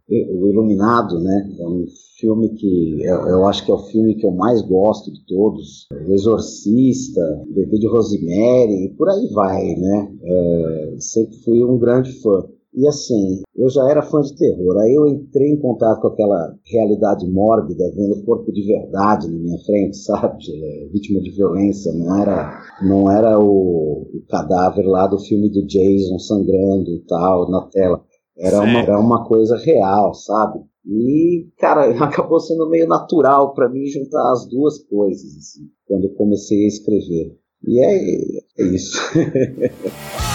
O 0.10 0.48
Iluminado, 0.48 1.20
né? 1.22 1.50
É 1.58 1.68
um 1.68 1.86
filme 2.20 2.50
que 2.50 3.02
eu, 3.02 3.28
eu, 3.28 3.48
acho 3.48 3.66
que 3.66 3.72
é 3.72 3.74
o 3.74 3.86
filme 3.86 4.16
que 4.16 4.26
eu 4.26 4.32
mais 4.32 4.62
gosto 4.62 5.12
de 5.12 5.26
todos. 5.26 5.88
O 6.06 6.12
Exorcista, 6.12 7.22
Bebê 7.50 7.78
de 7.80 7.88
Rosemary, 7.88 8.86
e 8.86 8.90
por 8.98 9.10
aí 9.10 9.28
vai, 9.34 9.76
né? 9.76 10.14
É, 10.22 10.96
sempre 11.00 11.38
fui 11.38 11.64
um 11.64 11.80
grande 11.80 12.12
fã. 12.22 12.46
E 12.74 12.88
assim, 12.88 13.42
eu 13.56 13.70
já 13.70 13.90
era 13.90 14.02
fã 14.02 14.22
de 14.22 14.36
terror. 14.36 14.78
Aí 14.78 14.94
eu 14.94 15.06
entrei 15.06 15.50
em 15.50 15.60
contato 15.60 16.02
com 16.02 16.08
aquela 16.08 16.56
realidade 16.66 17.30
mórbida, 17.30 17.92
vendo 17.94 18.16
o 18.16 18.24
corpo 18.24 18.52
de 18.52 18.66
verdade 18.66 19.30
na 19.30 19.38
minha 19.38 19.58
frente, 19.66 19.98
sabe? 20.04 20.38
É, 20.50 20.88
vítima 20.88 21.20
de 21.22 21.32
violência. 21.32 21.94
Não 21.94 22.22
era, 22.22 22.62
não 22.82 23.12
era 23.12 23.40
o, 23.40 24.08
o, 24.14 24.26
cadáver 24.30 24.86
lá 24.86 25.06
do 25.08 25.20
filme 25.20 25.50
do 25.50 25.66
Jason 25.66 26.18
sangrando 26.20 26.90
e 26.92 27.04
tal 27.08 27.50
na 27.50 27.68
tela. 27.68 28.04
Era, 28.38 28.62
uma, 28.62 28.80
era 28.80 29.00
uma 29.00 29.26
coisa 29.26 29.58
real, 29.58 30.14
sabe? 30.14 30.60
E, 30.86 31.48
cara, 31.60 31.92
acabou 32.04 32.40
sendo 32.40 32.70
meio 32.70 32.88
natural 32.88 33.54
para 33.54 33.70
mim 33.70 33.86
juntar 33.88 34.32
as 34.32 34.48
duas 34.48 34.80
coisas, 34.86 35.38
assim, 35.38 35.68
quando 35.86 36.06
eu 36.06 36.14
comecei 36.16 36.64
a 36.64 36.68
escrever. 36.68 37.38
E 37.68 37.80
é, 37.80 38.64
é 38.64 38.66
isso. 38.66 38.98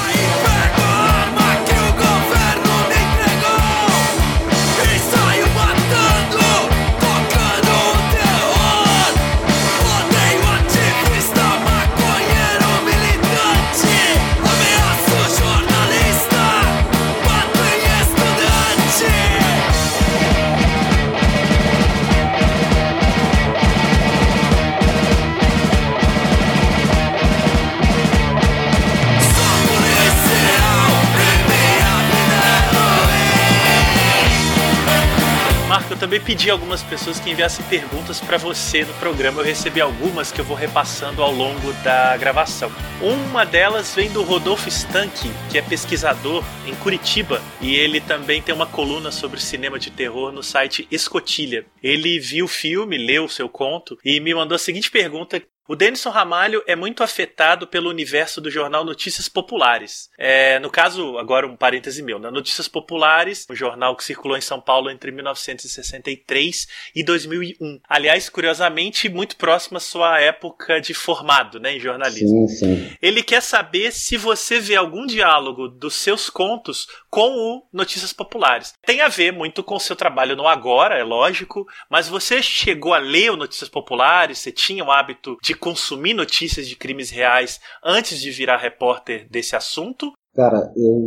pedi 36.26 36.50
a 36.50 36.54
algumas 36.54 36.82
pessoas 36.82 37.20
que 37.20 37.30
enviassem 37.30 37.64
perguntas 37.66 38.20
para 38.20 38.36
você 38.36 38.84
no 38.84 38.92
programa. 38.94 39.40
Eu 39.40 39.44
recebi 39.44 39.80
algumas 39.80 40.32
que 40.32 40.40
eu 40.40 40.44
vou 40.44 40.56
repassando 40.56 41.22
ao 41.22 41.30
longo 41.30 41.72
da 41.84 42.16
gravação. 42.16 42.70
Uma 43.00 43.46
delas 43.46 43.94
vem 43.94 44.10
do 44.10 44.24
Rodolfo 44.24 44.68
Stank, 44.68 45.30
que 45.48 45.56
é 45.56 45.62
pesquisador 45.62 46.44
em 46.66 46.74
Curitiba, 46.74 47.40
e 47.60 47.76
ele 47.76 48.00
também 48.00 48.42
tem 48.42 48.52
uma 48.52 48.66
coluna 48.66 49.12
sobre 49.12 49.40
cinema 49.40 49.78
de 49.78 49.92
terror 49.92 50.32
no 50.32 50.42
site 50.42 50.88
Escotilha. 50.90 51.64
Ele 51.80 52.18
viu 52.18 52.46
o 52.46 52.48
filme, 52.48 52.98
leu 52.98 53.26
o 53.26 53.28
seu 53.28 53.48
conto 53.48 53.96
e 54.04 54.18
me 54.18 54.34
mandou 54.34 54.56
a 54.56 54.58
seguinte 54.58 54.90
pergunta 54.90 55.40
o 55.68 55.74
Denison 55.74 56.10
Ramalho 56.10 56.62
é 56.66 56.76
muito 56.76 57.02
afetado 57.02 57.66
pelo 57.66 57.90
universo 57.90 58.40
do 58.40 58.50
jornal 58.50 58.84
Notícias 58.84 59.28
Populares. 59.28 60.08
É, 60.16 60.58
no 60.60 60.70
caso, 60.70 61.18
agora 61.18 61.46
um 61.46 61.56
parêntese 61.56 62.02
meu, 62.02 62.18
né? 62.18 62.30
Notícias 62.30 62.68
Populares, 62.68 63.46
um 63.50 63.54
jornal 63.54 63.96
que 63.96 64.04
circulou 64.04 64.36
em 64.36 64.40
São 64.40 64.60
Paulo 64.60 64.90
entre 64.90 65.10
1963 65.10 66.66
e 66.94 67.02
2001. 67.02 67.80
Aliás, 67.88 68.28
curiosamente, 68.28 69.08
muito 69.08 69.36
próximo 69.36 69.76
à 69.78 69.80
sua 69.80 70.20
época 70.20 70.80
de 70.80 70.94
formado 70.94 71.58
né, 71.58 71.76
em 71.76 71.80
jornalismo. 71.80 72.48
Sim, 72.48 72.76
sim. 72.76 72.96
Ele 73.02 73.22
quer 73.22 73.42
saber 73.42 73.92
se 73.92 74.16
você 74.16 74.60
vê 74.60 74.76
algum 74.76 75.06
diálogo 75.06 75.68
dos 75.68 75.94
seus 75.94 76.30
contos 76.30 76.86
com 77.10 77.28
o 77.28 77.66
Notícias 77.72 78.12
Populares. 78.12 78.74
Tem 78.84 79.00
a 79.00 79.08
ver 79.08 79.32
muito 79.32 79.64
com 79.64 79.74
o 79.74 79.80
seu 79.80 79.96
trabalho 79.96 80.36
no 80.36 80.46
Agora, 80.46 80.96
é 80.96 81.02
lógico, 81.02 81.66
mas 81.90 82.08
você 82.08 82.40
chegou 82.42 82.94
a 82.94 82.98
ler 82.98 83.32
o 83.32 83.36
Notícias 83.36 83.68
Populares? 83.68 84.38
Você 84.38 84.52
tinha 84.52 84.84
o 84.84 84.92
hábito 84.92 85.36
de 85.42 85.55
consumir 85.56 86.14
notícias 86.14 86.66
de 86.68 86.76
crimes 86.76 87.10
reais 87.10 87.60
antes 87.84 88.20
de 88.20 88.30
virar 88.30 88.58
repórter 88.58 89.28
desse 89.30 89.56
assunto? 89.56 90.12
Cara, 90.34 90.72
eu 90.76 91.02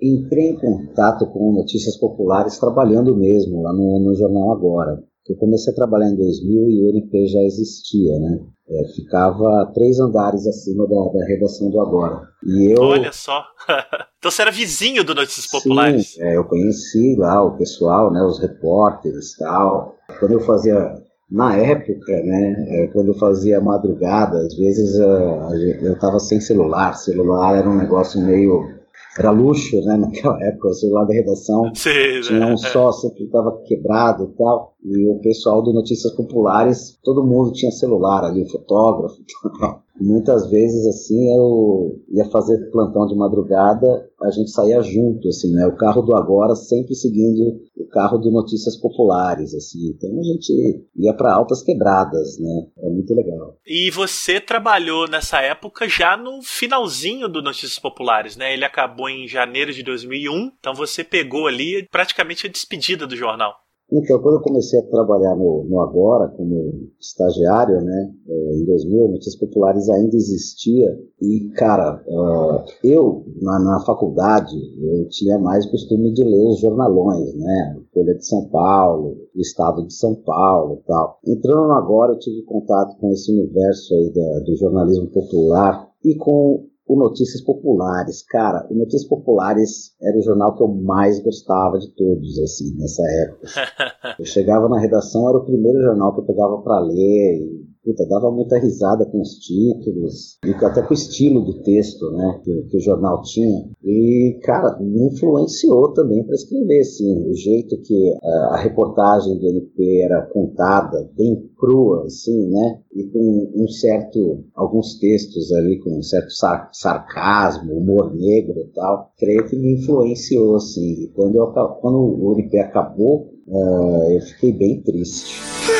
entrei 0.00 0.50
em 0.50 0.56
contato 0.56 1.26
com 1.26 1.52
notícias 1.52 1.96
populares 1.96 2.58
trabalhando 2.58 3.16
mesmo 3.16 3.62
lá 3.62 3.72
no, 3.72 4.00
no 4.00 4.14
jornal 4.14 4.52
Agora. 4.52 5.02
Eu 5.28 5.36
comecei 5.36 5.72
a 5.72 5.76
trabalhar 5.76 6.08
em 6.08 6.16
2000 6.16 6.70
e 6.70 6.84
o 6.84 6.88
NP 6.90 7.26
já 7.26 7.40
existia, 7.40 8.16
né? 8.20 8.38
É, 8.68 8.94
ficava 8.94 9.72
três 9.74 9.98
andares 9.98 10.46
acima 10.46 10.86
da, 10.86 10.94
da, 10.94 11.26
redação 11.26 11.68
do 11.68 11.80
Agora. 11.80 12.28
E 12.44 12.72
eu... 12.72 12.80
Olha 12.80 13.12
só! 13.12 13.44
então 14.18 14.30
você 14.30 14.42
era 14.42 14.52
vizinho 14.52 15.02
do 15.02 15.14
Notícias 15.14 15.48
Populares? 15.48 16.14
Sim, 16.14 16.22
é, 16.22 16.36
eu 16.36 16.44
conheci 16.44 17.16
lá 17.16 17.42
o 17.42 17.56
pessoal, 17.56 18.12
né, 18.12 18.22
os 18.22 18.38
repórteres 18.38 19.32
e 19.32 19.38
tal. 19.38 19.96
Quando 20.20 20.32
eu 20.32 20.40
fazia 20.40 20.94
na 21.30 21.56
época, 21.56 22.22
né, 22.22 22.66
é, 22.68 22.86
quando 22.88 23.08
eu 23.08 23.14
fazia 23.14 23.60
madrugada, 23.60 24.38
às 24.38 24.54
vezes 24.56 24.96
uh, 24.98 25.54
eu 25.82 25.94
estava 25.94 26.20
sem 26.20 26.40
celular, 26.40 26.94
celular 26.94 27.56
era 27.56 27.68
um 27.68 27.76
negócio 27.76 28.20
meio 28.20 28.76
era 29.18 29.30
luxo, 29.30 29.80
né, 29.84 29.96
naquela 29.98 30.40
época, 30.44 30.68
o 30.68 30.74
celular 30.74 31.04
da 31.04 31.14
redação 31.14 31.74
Sim, 31.74 32.20
tinha 32.22 32.46
um 32.46 32.56
só, 32.56 32.92
sempre 32.92 33.24
estava 33.24 33.60
quebrado 33.64 34.30
e 34.32 34.38
tal, 34.38 34.75
e 34.88 35.08
o 35.08 35.18
pessoal 35.18 35.60
do 35.62 35.72
Notícias 35.72 36.12
Populares, 36.14 36.96
todo 37.02 37.26
mundo 37.26 37.52
tinha 37.52 37.72
celular 37.72 38.24
ali, 38.24 38.48
fotógrafo, 38.48 39.16
muitas 40.00 40.48
vezes 40.48 40.86
assim 40.86 41.34
eu 41.34 42.00
ia 42.08 42.24
fazer 42.26 42.70
plantão 42.70 43.04
de 43.06 43.16
madrugada, 43.16 44.08
a 44.22 44.30
gente 44.30 44.50
saía 44.50 44.80
junto, 44.82 45.28
assim, 45.28 45.52
né? 45.52 45.66
O 45.66 45.76
carro 45.76 46.02
do 46.02 46.14
agora 46.14 46.54
sempre 46.54 46.94
seguindo 46.94 47.60
o 47.76 47.88
carro 47.88 48.18
do 48.18 48.30
Notícias 48.30 48.76
Populares, 48.76 49.54
assim. 49.54 49.88
Então 49.88 50.10
a 50.20 50.22
gente 50.22 50.86
ia 50.96 51.12
para 51.12 51.34
altas 51.34 51.62
quebradas, 51.62 52.38
né? 52.38 52.66
É 52.78 52.88
muito 52.88 53.12
legal. 53.12 53.56
E 53.66 53.90
você 53.90 54.40
trabalhou 54.40 55.08
nessa 55.08 55.40
época 55.40 55.88
já 55.88 56.16
no 56.16 56.40
finalzinho 56.42 57.28
do 57.28 57.42
Notícias 57.42 57.78
Populares, 57.78 58.36
né? 58.36 58.52
Ele 58.54 58.64
acabou 58.64 59.08
em 59.08 59.26
janeiro 59.26 59.72
de 59.72 59.82
2001, 59.82 60.52
então 60.58 60.74
você 60.74 61.02
pegou 61.02 61.48
ali 61.48 61.86
praticamente 61.90 62.46
a 62.46 62.50
despedida 62.50 63.06
do 63.06 63.16
jornal. 63.16 63.65
Então, 63.90 64.20
quando 64.20 64.36
eu 64.36 64.42
comecei 64.42 64.80
a 64.80 64.86
trabalhar 64.86 65.36
no, 65.36 65.64
no 65.64 65.80
Agora, 65.80 66.28
como 66.28 66.90
estagiário, 67.00 67.80
né, 67.82 68.12
é, 68.28 68.56
em 68.56 68.64
2000, 68.64 69.08
Notícias 69.08 69.36
Populares 69.36 69.88
ainda 69.88 70.16
existia. 70.16 70.98
E, 71.22 71.48
cara, 71.54 72.02
uh, 72.04 72.64
eu, 72.82 73.24
na, 73.40 73.60
na, 73.60 73.80
faculdade, 73.86 74.56
eu 74.82 75.08
tinha 75.08 75.38
mais 75.38 75.64
costume 75.66 76.12
de 76.12 76.24
ler 76.24 76.46
os 76.48 76.58
jornalões, 76.58 77.32
né, 77.36 77.78
Folha 77.94 78.14
de 78.14 78.26
São 78.26 78.48
Paulo, 78.48 79.16
o 79.34 79.40
Estado 79.40 79.86
de 79.86 79.94
São 79.94 80.16
Paulo 80.16 80.82
tal. 80.84 81.20
Entrando 81.24 81.68
no 81.68 81.74
Agora, 81.74 82.12
eu 82.12 82.18
tive 82.18 82.42
contato 82.42 82.98
com 82.98 83.10
esse 83.12 83.32
universo 83.32 83.94
aí 83.94 84.12
da, 84.12 84.40
do 84.40 84.56
jornalismo 84.56 85.06
popular 85.08 85.88
e 86.04 86.16
com 86.16 86.66
o 86.86 86.96
Notícias 86.96 87.42
Populares. 87.42 88.22
Cara, 88.22 88.66
o 88.70 88.74
Notícias 88.74 89.04
Populares 89.04 89.94
era 90.00 90.16
o 90.16 90.22
jornal 90.22 90.54
que 90.54 90.62
eu 90.62 90.68
mais 90.68 91.18
gostava 91.22 91.78
de 91.78 91.90
todos, 91.94 92.38
assim, 92.38 92.76
nessa 92.78 93.02
época. 93.24 93.48
Eu 94.18 94.24
chegava 94.24 94.68
na 94.68 94.80
redação, 94.80 95.28
era 95.28 95.38
o 95.38 95.44
primeiro 95.44 95.82
jornal 95.82 96.14
que 96.14 96.20
eu 96.20 96.24
pegava 96.24 96.62
para 96.62 96.80
ler, 96.80 97.38
e 97.38 97.66
puta, 97.86 98.04
dava 98.08 98.32
muita 98.32 98.58
risada 98.58 99.06
com 99.06 99.20
os 99.20 99.38
títulos, 99.38 100.38
e 100.44 100.50
até 100.64 100.82
com 100.82 100.90
o 100.90 100.94
estilo 100.94 101.40
do 101.40 101.62
texto, 101.62 102.10
né, 102.10 102.40
que, 102.42 102.62
que 102.64 102.76
o 102.76 102.80
jornal 102.80 103.22
tinha. 103.22 103.64
E, 103.84 104.40
cara, 104.42 104.76
me 104.80 105.06
influenciou 105.06 105.92
também 105.92 106.24
para 106.24 106.34
escrever, 106.34 106.80
assim, 106.80 107.30
o 107.30 107.34
jeito 107.34 107.80
que 107.80 108.10
uh, 108.10 108.54
a 108.54 108.56
reportagem 108.56 109.38
do 109.38 109.46
NP 109.46 110.02
era 110.02 110.22
contada, 110.32 111.08
bem 111.16 111.48
crua, 111.56 112.04
assim, 112.06 112.48
né, 112.48 112.80
e 112.92 113.04
com 113.04 113.52
um 113.54 113.68
certo, 113.68 114.44
alguns 114.54 114.98
textos 114.98 115.52
ali 115.52 115.78
com 115.78 115.98
um 115.98 116.02
certo 116.02 116.32
sar 116.32 116.68
sarcasmo, 116.72 117.74
humor 117.74 118.12
negro 118.12 118.58
e 118.58 118.72
tal, 118.74 119.12
creio 119.16 119.46
que 119.46 119.54
me 119.54 119.74
influenciou, 119.74 120.56
assim. 120.56 121.04
E 121.04 121.08
quando, 121.14 121.36
eu, 121.36 121.46
quando 121.80 121.98
o 121.98 122.32
NP 122.32 122.58
acabou, 122.58 123.28
uh, 123.46 124.10
eu 124.10 124.20
fiquei 124.22 124.52
bem 124.52 124.82
triste. 124.82 125.75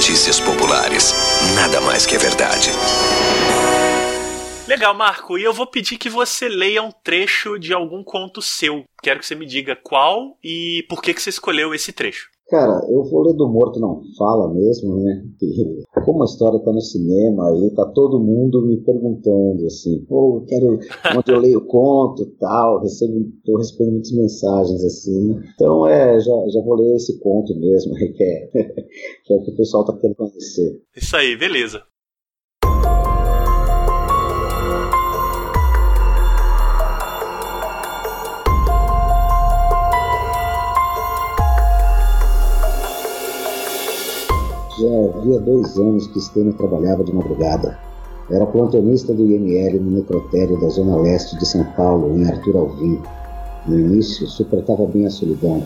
Notícias 0.00 0.40
populares. 0.40 1.12
Nada 1.54 1.78
mais 1.78 2.06
que 2.06 2.16
a 2.16 2.18
verdade. 2.18 2.70
Legal, 4.66 4.94
Marco. 4.94 5.36
E 5.36 5.44
eu 5.44 5.52
vou 5.52 5.66
pedir 5.66 5.98
que 5.98 6.08
você 6.08 6.48
leia 6.48 6.82
um 6.82 6.90
trecho 6.90 7.58
de 7.58 7.74
algum 7.74 8.02
conto 8.02 8.40
seu. 8.40 8.86
Quero 9.02 9.20
que 9.20 9.26
você 9.26 9.34
me 9.34 9.44
diga 9.44 9.76
qual 9.76 10.38
e 10.42 10.86
por 10.88 11.02
que, 11.02 11.12
que 11.12 11.20
você 11.20 11.28
escolheu 11.28 11.74
esse 11.74 11.92
trecho. 11.92 12.30
Cara, 12.50 12.84
eu 12.90 13.04
vou 13.04 13.22
ler 13.22 13.34
do 13.34 13.48
Morto 13.48 13.78
Não 13.78 14.02
Fala 14.18 14.52
mesmo, 14.52 14.96
né? 14.96 15.24
como 16.04 16.22
a 16.22 16.26
história 16.26 16.58
tá 16.58 16.72
no 16.72 16.80
cinema 16.80 17.48
aí, 17.48 17.70
tá 17.76 17.86
todo 17.86 18.18
mundo 18.18 18.66
me 18.66 18.78
perguntando 18.78 19.64
assim, 19.66 20.04
pô, 20.06 20.38
eu 20.38 20.44
quero 20.46 20.78
onde 21.16 21.32
eu 21.32 21.38
leio 21.38 21.64
conto 21.66 22.26
tal, 22.40 22.80
recebo, 22.80 23.24
tô 23.44 23.56
recebendo 23.56 23.92
muitas 23.92 24.12
mensagens 24.12 24.84
assim. 24.84 25.38
Então 25.54 25.86
é, 25.86 26.18
já, 26.18 26.48
já 26.48 26.60
vou 26.62 26.74
ler 26.74 26.96
esse 26.96 27.20
conto 27.20 27.54
mesmo, 27.56 27.94
que 27.94 28.22
é, 28.22 28.46
que 29.24 29.32
é 29.32 29.36
o 29.36 29.44
que 29.44 29.52
o 29.52 29.56
pessoal 29.56 29.84
tá 29.84 29.96
querendo 29.96 30.16
conhecer. 30.16 30.82
Isso 30.96 31.16
aí, 31.16 31.36
beleza. 31.36 31.89
Já 44.80 45.18
havia 45.18 45.38
dois 45.40 45.76
anos 45.76 46.06
que 46.06 46.18
Stênio 46.18 46.54
trabalhava 46.54 47.04
de 47.04 47.12
madrugada. 47.12 47.78
Era 48.30 48.46
plantonista 48.46 49.12
do 49.12 49.26
IML 49.26 49.78
no 49.78 49.90
necrotério 49.90 50.58
da 50.58 50.70
zona 50.70 50.96
leste 50.96 51.36
de 51.36 51.46
São 51.46 51.64
Paulo, 51.76 52.16
em 52.16 52.24
Arthur 52.24 52.56
Alvim. 52.56 52.98
No 53.66 53.78
início, 53.78 54.26
suportava 54.26 54.86
bem 54.86 55.04
a 55.04 55.10
solidão. 55.10 55.62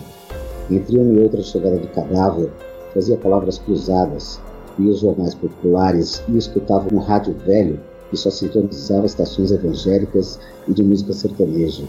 Entre 0.68 0.98
uma 0.98 1.12
e 1.12 1.22
outra 1.22 1.40
chegada 1.42 1.78
de 1.78 1.86
cadáver, 1.88 2.50
fazia 2.92 3.16
palavras 3.16 3.58
cruzadas, 3.58 4.40
via 4.76 4.90
os 4.90 4.98
jornais 4.98 5.34
populares 5.36 6.20
e 6.28 6.36
escutava 6.36 6.92
um 6.92 6.98
rádio 6.98 7.36
velho 7.46 7.78
que 8.10 8.16
só 8.16 8.30
sintonizava 8.30 9.06
estações 9.06 9.52
evangélicas 9.52 10.40
e 10.66 10.72
de 10.72 10.82
música 10.82 11.12
sertaneja. 11.12 11.84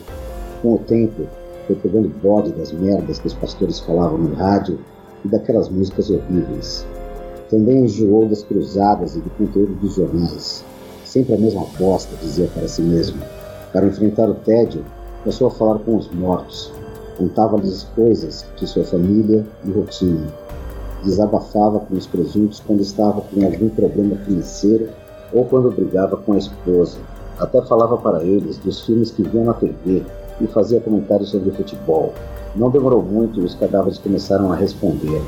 Com 0.62 0.76
o 0.76 0.80
tempo, 0.80 1.24
foi 1.66 1.76
pegando 1.78 2.08
bode 2.22 2.52
das 2.52 2.72
merdas 2.72 3.18
que 3.18 3.26
os 3.26 3.34
pastores 3.34 3.80
falavam 3.80 4.20
no 4.20 4.36
rádio 4.36 4.78
e 5.24 5.28
daquelas 5.28 5.70
músicas 5.70 6.12
horríveis. 6.12 6.86
Também 7.50 7.86
enjoou 7.86 8.28
das 8.28 8.44
cruzadas 8.44 9.16
e 9.16 9.20
do 9.20 9.30
conteúdo 9.32 9.74
dos 9.76 9.96
jornais. 9.96 10.64
Sempre 11.04 11.36
a 11.36 11.38
mesma 11.38 11.66
bosta, 11.78 12.16
dizia 12.22 12.48
para 12.48 12.68
si 12.68 12.82
mesmo. 12.82 13.22
Para 13.72 13.86
enfrentar 13.86 14.28
o 14.28 14.34
tédio, 14.34 14.84
passou 15.24 15.48
a 15.48 15.52
falar 15.52 15.80
com 15.80 15.96
os 15.96 16.10
mortos. 16.12 16.72
Contava-lhes 17.18 17.84
coisas 17.96 18.46
de 18.60 18.68
sua 18.68 18.84
família 18.84 19.46
e 19.64 19.72
rotina. 19.72 20.28
Desabafava 21.04 21.80
com 21.80 21.96
os 21.96 22.08
presuntos 22.08 22.60
quando 22.60 22.82
estava 22.82 23.22
com 23.22 23.46
algum 23.46 23.70
problema 23.70 24.16
financeiro 24.18 24.90
ou 25.32 25.46
quando 25.46 25.72
brigava 25.72 26.18
com 26.18 26.34
a 26.34 26.38
esposa. 26.38 26.98
Até 27.40 27.62
falava 27.62 27.98
para 27.98 28.24
eles 28.24 28.58
dos 28.58 28.82
filmes 28.82 29.12
que 29.12 29.22
viam 29.22 29.46
na 29.46 29.54
TV 29.54 30.04
e 30.42 30.48
fazia 30.48 30.82
comentários 30.82 31.30
sobre 31.30 31.52
futebol. 31.52 32.12
Não 32.56 32.72
demorou 32.72 33.04
muito 33.04 33.40
e 33.40 33.44
os 33.44 33.54
cadáveres 33.54 34.00
começaram 34.00 34.52
a 34.52 34.56
responder 34.56 35.22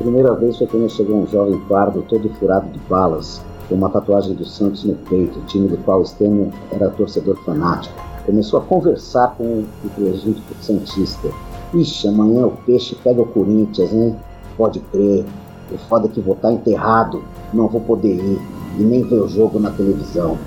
primeira 0.00 0.34
vez 0.34 0.56
foi 0.56 0.66
quando 0.66 0.88
chegou 0.88 1.18
um 1.18 1.26
jovem 1.26 1.60
pardo 1.68 2.02
todo 2.08 2.26
furado 2.30 2.70
de 2.70 2.78
balas, 2.88 3.42
com 3.68 3.74
uma 3.74 3.90
tatuagem 3.90 4.34
do 4.34 4.46
Santos 4.46 4.82
no 4.84 4.94
peito, 4.94 5.38
time 5.42 5.68
do 5.68 5.76
qual 5.84 6.04
Stênio 6.06 6.50
era 6.72 6.88
torcedor 6.88 7.36
fanático. 7.44 7.94
Começou 8.24 8.60
a 8.60 8.62
conversar 8.62 9.36
com 9.36 9.62
o 9.84 9.90
presunto 9.94 10.40
santista. 10.62 11.28
Ixi, 11.74 12.08
amanhã 12.08 12.46
o 12.46 12.56
peixe 12.64 12.96
pega 13.04 13.20
o 13.20 13.26
Corinthians, 13.26 13.92
né? 13.92 14.18
Pode 14.56 14.80
crer. 14.80 15.26
O 15.70 15.76
foda 15.76 16.06
é 16.06 16.10
que 16.10 16.20
vou 16.20 16.34
estar 16.34 16.50
enterrado, 16.50 17.22
não 17.52 17.68
vou 17.68 17.82
poder 17.82 18.16
ir 18.16 18.38
e 18.78 18.82
nem 18.82 19.02
ver 19.02 19.20
o 19.20 19.28
jogo 19.28 19.60
na 19.60 19.70
televisão. 19.70 20.38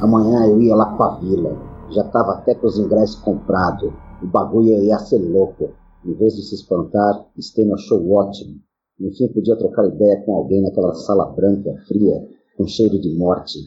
Amanhã 0.00 0.46
eu 0.46 0.60
ia 0.60 0.74
lá 0.74 0.86
pra 0.86 1.10
vila, 1.20 1.56
já 1.90 2.02
tava 2.02 2.32
até 2.32 2.56
com 2.56 2.66
os 2.66 2.76
ingressos 2.76 3.16
comprados. 3.16 3.92
O 4.20 4.26
bagulho 4.26 4.82
ia 4.82 4.98
ser 4.98 5.18
louco. 5.18 5.70
Em 6.04 6.12
vez 6.12 6.34
de 6.34 6.42
se 6.42 6.56
espantar, 6.56 7.24
Steno 7.40 7.74
achou 7.74 8.12
ótimo. 8.12 8.65
Enfim, 8.98 9.28
podia 9.28 9.56
trocar 9.56 9.86
ideia 9.86 10.22
com 10.24 10.34
alguém 10.34 10.62
naquela 10.62 10.94
sala 10.94 11.26
branca, 11.32 11.70
fria, 11.86 12.26
com 12.56 12.66
cheiro 12.66 12.98
de 12.98 13.14
morte, 13.14 13.58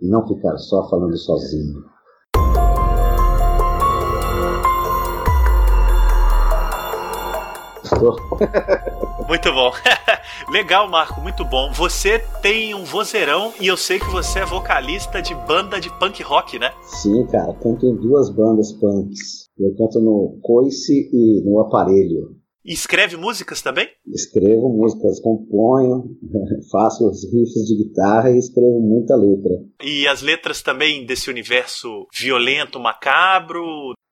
e 0.00 0.08
não 0.08 0.26
ficar 0.26 0.56
só 0.56 0.88
falando 0.88 1.16
sozinho. 1.16 1.84
Muito 9.28 9.52
bom. 9.52 9.70
Legal, 10.50 10.88
Marco, 10.88 11.20
muito 11.20 11.44
bom. 11.44 11.70
Você 11.72 12.18
tem 12.40 12.74
um 12.74 12.84
vozeirão 12.84 13.52
e 13.60 13.66
eu 13.66 13.76
sei 13.76 13.98
que 13.98 14.10
você 14.10 14.38
é 14.40 14.46
vocalista 14.46 15.20
de 15.20 15.34
banda 15.34 15.80
de 15.80 15.90
punk 15.98 16.22
rock, 16.22 16.58
né? 16.58 16.70
Sim, 16.82 17.26
cara, 17.26 17.52
canto 17.54 17.84
em 17.86 17.94
duas 17.96 18.30
bandas 18.30 18.72
punks. 18.72 19.48
Eu 19.58 19.74
canto 19.76 20.00
no 20.00 20.38
Coice 20.42 21.10
e 21.12 21.42
no 21.44 21.60
Aparelho. 21.60 22.37
E 22.68 22.72
escreve 22.74 23.16
músicas 23.16 23.62
também? 23.62 23.88
Escrevo 24.06 24.68
músicas, 24.68 25.18
componho, 25.20 26.04
faço 26.70 27.08
os 27.08 27.24
riffs 27.24 27.64
de 27.66 27.76
guitarra 27.82 28.30
e 28.30 28.36
escrevo 28.36 28.78
muita 28.78 29.16
letra. 29.16 29.54
E 29.82 30.06
as 30.06 30.20
letras 30.20 30.60
também 30.60 31.06
desse 31.06 31.30
universo 31.30 32.06
violento, 32.12 32.78
macabro? 32.78 33.64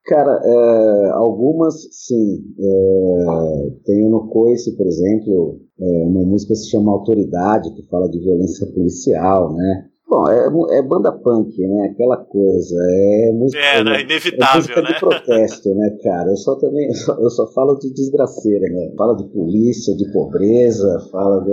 Cara, 0.07 0.41
é, 0.43 1.11
algumas 1.11 1.75
sim. 1.91 2.47
É, 2.59 3.71
tenho 3.85 4.09
no 4.09 4.27
Coice, 4.31 4.75
por 4.75 4.87
exemplo, 4.87 5.61
é, 5.79 6.05
uma 6.07 6.25
música 6.25 6.55
que 6.55 6.61
se 6.61 6.71
chama 6.71 6.93
Autoridade, 6.93 7.75
que 7.75 7.87
fala 7.91 8.09
de 8.09 8.19
violência 8.21 8.67
policial, 8.73 9.53
né? 9.53 9.87
Bom, 10.09 10.29
é, 10.29 10.79
é, 10.79 10.83
banda 10.83 11.11
punk, 11.11 11.59
né? 11.59 11.89
Aquela 11.93 12.17
coisa. 12.17 12.77
É 12.79 13.33
música, 13.33 13.61
é, 13.61 13.83
né? 13.83 14.03
inevitável, 14.03 14.53
é 14.53 14.57
música 14.57 14.83
né? 14.83 14.89
de 14.89 15.01
protesto, 15.01 15.75
né, 15.75 15.99
cara? 16.03 16.31
Eu 16.31 16.37
só 16.37 16.55
também 16.57 16.87
eu 16.87 17.31
só, 17.31 17.43
eu 17.43 17.53
falo 17.53 17.75
de 17.77 17.93
desgraceira, 17.93 18.69
né? 18.69 18.95
Fala 18.97 19.17
de 19.17 19.25
polícia, 19.33 19.97
de 19.97 20.11
pobreza, 20.13 21.01
fala 21.11 21.43
de, 21.43 21.51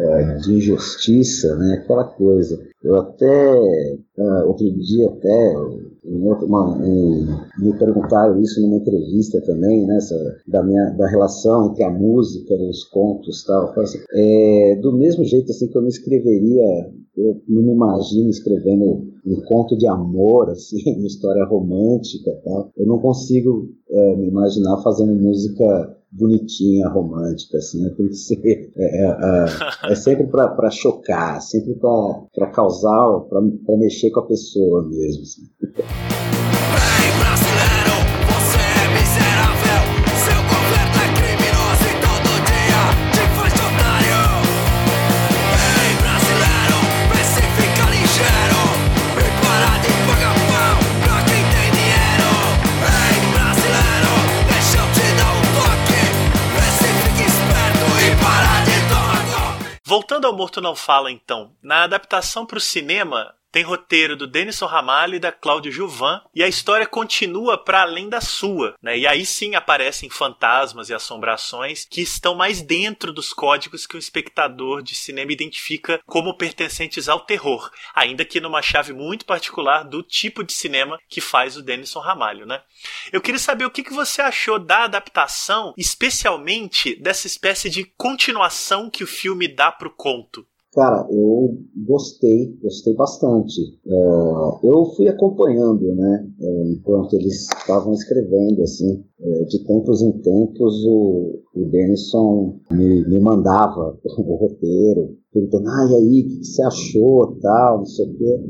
é, 0.00 0.34
de 0.38 0.54
injustiça, 0.54 1.54
né? 1.56 1.80
Aquela 1.82 2.04
coisa. 2.04 2.60
Eu 2.82 2.96
até 2.96 3.54
uh, 4.18 4.48
outro 4.48 4.68
dia 4.80 5.08
até 5.08 5.54
uma, 6.04 6.76
um, 6.78 7.26
me 7.58 7.78
perguntaram 7.78 8.40
isso 8.40 8.60
numa 8.60 8.76
entrevista 8.76 9.40
também, 9.42 9.86
né, 9.86 9.98
da, 10.48 10.62
minha, 10.62 10.90
da 10.90 11.08
relação 11.08 11.70
entre 11.70 11.84
a 11.84 11.90
música 11.90 12.54
e 12.54 12.68
os 12.68 12.84
contos 12.84 13.44
tal. 13.44 13.72
Assim, 13.78 13.98
é, 14.12 14.76
do 14.82 14.92
mesmo 14.96 15.24
jeito 15.24 15.50
assim 15.50 15.68
que 15.68 15.76
eu 15.76 15.82
não 15.82 15.88
escreveria, 15.88 16.92
eu 17.16 17.40
não 17.48 17.62
me 17.62 17.72
imagino 17.72 18.28
escrevendo 18.28 19.12
um 19.24 19.40
conto 19.46 19.76
de 19.76 19.86
amor, 19.86 20.50
assim, 20.50 20.82
uma 20.96 21.06
história 21.06 21.44
romântica 21.44 22.32
tal. 22.44 22.70
Eu 22.76 22.86
não 22.86 22.98
consigo 22.98 23.68
é, 23.88 24.16
me 24.16 24.28
imaginar 24.28 24.82
fazendo 24.82 25.14
música 25.14 25.96
bonitinha, 26.12 26.88
romântica, 26.88 27.56
assim, 27.56 27.82
né? 27.82 27.94
tem 27.96 28.08
que 28.08 28.14
ser 28.14 28.70
é, 28.76 29.06
é, 29.06 29.92
é, 29.92 29.94
sempre 29.94 30.26
para 30.26 30.70
chocar, 30.70 31.40
sempre 31.40 31.74
para 31.74 32.50
causar, 32.50 33.20
para 33.30 33.76
mexer 33.78 34.10
com 34.10 34.20
a 34.20 34.26
pessoa 34.26 34.86
mesmo. 34.88 35.22
Assim. 35.22 35.42
Voltando 60.12 60.26
ao 60.26 60.36
Morto 60.36 60.60
Não 60.60 60.76
Fala, 60.76 61.10
então, 61.10 61.56
na 61.62 61.84
adaptação 61.84 62.44
para 62.44 62.58
o 62.58 62.60
cinema, 62.60 63.34
tem 63.52 63.62
roteiro 63.62 64.16
do 64.16 64.26
Denison 64.26 64.66
Ramalho 64.66 65.14
e 65.14 65.20
da 65.20 65.30
Cláudio 65.30 65.70
Juvan, 65.70 66.22
e 66.34 66.42
a 66.42 66.48
história 66.48 66.86
continua 66.86 67.62
para 67.62 67.82
além 67.82 68.08
da 68.08 68.20
sua, 68.20 68.74
né? 68.82 68.98
E 68.98 69.06
aí 69.06 69.26
sim 69.26 69.54
aparecem 69.54 70.08
fantasmas 70.08 70.88
e 70.88 70.94
assombrações 70.94 71.84
que 71.84 72.00
estão 72.00 72.34
mais 72.34 72.62
dentro 72.62 73.12
dos 73.12 73.32
códigos 73.34 73.86
que 73.86 73.94
o 73.94 73.98
espectador 73.98 74.82
de 74.82 74.94
cinema 74.94 75.32
identifica 75.32 76.00
como 76.06 76.36
pertencentes 76.36 77.08
ao 77.08 77.20
terror, 77.20 77.70
ainda 77.94 78.24
que 78.24 78.40
numa 78.40 78.62
chave 78.62 78.94
muito 78.94 79.26
particular 79.26 79.84
do 79.84 80.02
tipo 80.02 80.42
de 80.42 80.52
cinema 80.52 80.98
que 81.06 81.20
faz 81.20 81.56
o 81.56 81.62
Denison 81.62 82.00
Ramalho, 82.00 82.46
né? 82.46 82.62
Eu 83.12 83.20
queria 83.20 83.38
saber 83.38 83.66
o 83.66 83.70
que 83.70 83.82
você 83.90 84.22
achou 84.22 84.58
da 84.58 84.84
adaptação, 84.84 85.74
especialmente 85.76 86.94
dessa 86.96 87.26
espécie 87.26 87.68
de 87.68 87.84
continuação 87.84 88.88
que 88.88 89.04
o 89.04 89.06
filme 89.06 89.46
dá 89.46 89.70
pro 89.70 89.90
conto. 89.90 90.46
Cara, 90.74 91.06
eu 91.10 91.58
gostei, 91.86 92.56
gostei 92.62 92.94
bastante. 92.94 93.60
É, 93.86 94.66
eu 94.66 94.86
fui 94.96 95.06
acompanhando, 95.06 95.94
né, 95.94 96.26
é, 96.40 96.68
enquanto 96.70 97.12
eles 97.12 97.42
estavam 97.42 97.92
escrevendo, 97.92 98.62
assim, 98.62 99.04
é, 99.20 99.44
de 99.44 99.62
tempos 99.66 100.00
em 100.00 100.12
tempos 100.20 100.82
o, 100.86 101.40
o 101.54 101.64
Denison 101.66 102.58
me, 102.70 103.06
me 103.06 103.20
mandava 103.20 103.98
o 104.16 104.34
roteiro, 104.34 105.14
perguntando, 105.30 105.68
ah, 105.68 105.88
e 105.90 105.94
aí, 105.96 106.22
o 106.22 106.28
que 106.28 106.44
você 106.44 106.62
achou, 106.62 107.36
tal, 107.42 107.78
não 107.78 107.86
sei 107.86 108.06
o 108.06 108.14
quê. 108.14 108.40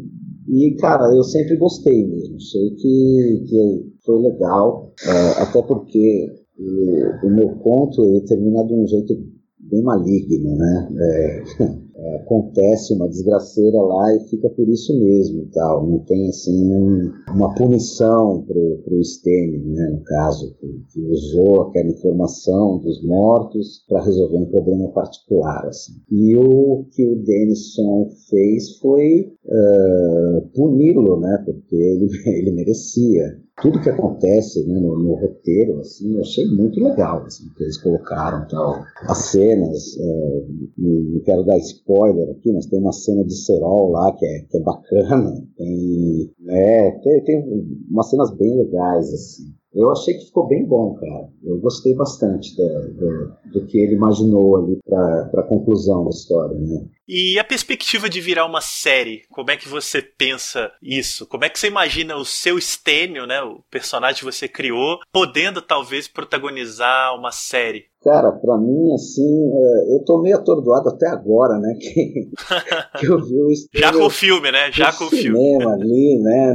E, 0.49 0.77
cara, 0.77 1.13
eu 1.17 1.25
sempre 1.25 1.57
gostei 1.57 2.07
mesmo, 2.07 2.41
sei 2.41 2.71
que, 2.71 3.45
que 3.49 3.93
foi 4.07 4.23
legal, 4.23 4.93
é, 5.05 5.43
até 5.43 5.61
porque 5.61 6.27
o, 6.57 7.27
o 7.27 7.31
meu 7.31 7.57
conto 7.57 8.05
ele 8.05 8.21
termina 8.21 8.65
de 8.65 8.75
um 8.75 8.87
jeito 8.87 9.13
bem 9.59 9.83
maligno, 9.83 10.57
né? 10.57 10.89
É, 11.01 11.43
é, 12.03 12.17
acontece 12.17 12.93
uma 12.95 13.09
desgraceira 13.09 13.81
lá 13.81 14.17
e 14.17 14.29
fica 14.29 14.49
por 14.51 14.69
isso 14.69 14.99
mesmo 14.99 15.49
tal. 15.53 15.87
Não 15.87 16.01
tem 16.01 16.29
assim 16.29 16.75
um, 16.75 17.13
uma 17.33 17.55
punição 17.55 18.43
pro, 18.43 18.83
pro 18.85 19.05
Stênio, 19.05 19.65
né, 19.67 19.89
no 19.91 20.03
caso, 20.03 20.53
que, 20.59 20.67
que, 20.93 21.01
usou 21.07 21.63
aquela 21.63 21.91
informação 21.91 22.79
dos 22.79 23.05
mortos 23.05 23.85
para 23.89 24.03
resolver 24.03 24.39
um 24.39 24.51
problema 24.51 24.89
particular. 24.89 25.65
Assim. 25.67 25.93
E 26.11 26.37
o 26.37 26.87
que 26.91 27.07
o 27.07 27.23
Denison 27.23 28.09
fez 28.29 28.79
foi 28.79 29.33
uh, 29.47 30.49
puni-lo, 30.55 31.21
né, 31.21 31.41
porque 31.45 31.77
ele, 31.77 32.09
ele 32.27 32.51
merecia 32.51 33.41
tudo 33.61 33.81
que 33.81 33.91
acontece 33.91 34.67
né, 34.67 34.81
no, 34.81 34.99
no, 34.99 35.15
roteiro, 35.15 35.79
assim, 35.81 36.15
eu 36.15 36.21
achei 36.21 36.47
muito 36.47 36.81
legal, 36.81 37.25
assim, 37.25 37.49
que 37.57 37.63
eles 37.63 37.77
colocaram 37.77 38.47
tal. 38.49 38.83
As 39.03 39.19
cenas, 39.27 39.97
uh, 39.97 40.47
não 40.79 41.21
quero 41.21 41.45
dar 41.45 41.59
spoiler 41.59 42.31
aqui, 42.31 42.53
mas 42.53 42.67
tem 42.67 42.81
uma 42.81 42.93
cena 42.93 43.25
de 43.25 43.35
Serol 43.35 43.91
lá 43.91 44.13
que 44.17 44.25
é, 44.25 44.41
que 44.49 44.57
é 44.57 44.61
bacana, 44.61 45.47
tem, 45.57 46.31
né, 46.41 46.91
tem, 47.03 47.25
tem 47.25 47.67
umas 47.91 48.09
cenas 48.09 48.35
bem 48.37 48.57
legais, 48.57 49.13
assim. 49.13 49.52
Eu 49.75 49.91
achei 49.91 50.15
que 50.15 50.27
ficou 50.27 50.47
bem 50.47 50.65
bom, 50.67 50.95
cara. 50.95 51.29
Eu 51.43 51.59
gostei 51.59 51.95
bastante 51.95 52.55
do, 52.57 52.93
do, 52.95 53.33
do 53.53 53.67
que 53.67 53.79
ele 53.79 53.95
imaginou 53.95 54.57
ali 54.57 54.79
para 54.85 55.31
a 55.41 55.47
conclusão 55.47 56.05
da 56.05 56.11
história, 56.11 56.59
né? 56.59 56.85
E 57.09 57.39
a 57.39 57.45
perspectiva 57.45 58.09
de 58.09 58.21
virar 58.21 58.47
uma 58.47 58.61
série, 58.61 59.23
como 59.31 59.51
é 59.51 59.57
que 59.57 59.69
você 59.69 60.01
pensa 60.01 60.71
isso? 60.83 61.27
Como 61.27 61.45
é 61.45 61.49
que 61.49 61.59
você 61.59 61.67
imagina 61.67 62.17
o 62.17 62.25
seu 62.25 62.61
Stênio, 62.61 63.27
né, 63.27 63.43
o 63.43 63.63
personagem 63.71 64.21
que 64.21 64.25
você 64.25 64.47
criou, 64.47 64.99
podendo 65.13 65.61
talvez 65.61 66.07
protagonizar 66.07 67.15
uma 67.15 67.33
série? 67.33 67.85
Cara, 68.03 68.33
para 68.33 68.59
mim, 68.59 68.93
assim, 68.95 69.23
é, 69.23 69.95
eu 69.95 70.05
tô 70.05 70.21
meio 70.21 70.37
atordoado 70.37 70.89
até 70.89 71.09
agora, 71.09 71.59
né? 71.59 71.75
Que, 71.83 73.01
que 73.01 73.07
eu 73.07 73.25
vi 73.25 73.41
o 73.41 73.51
Stênio 73.55 73.87
Já 73.87 73.93
com 73.93 74.07
o 74.07 74.11
filme, 74.11 74.51
né? 74.51 74.73
Já 74.73 74.93
com 74.93 75.05
o 75.05 75.11
filme. 75.11 75.65
ali, 75.65 76.19
né? 76.21 76.55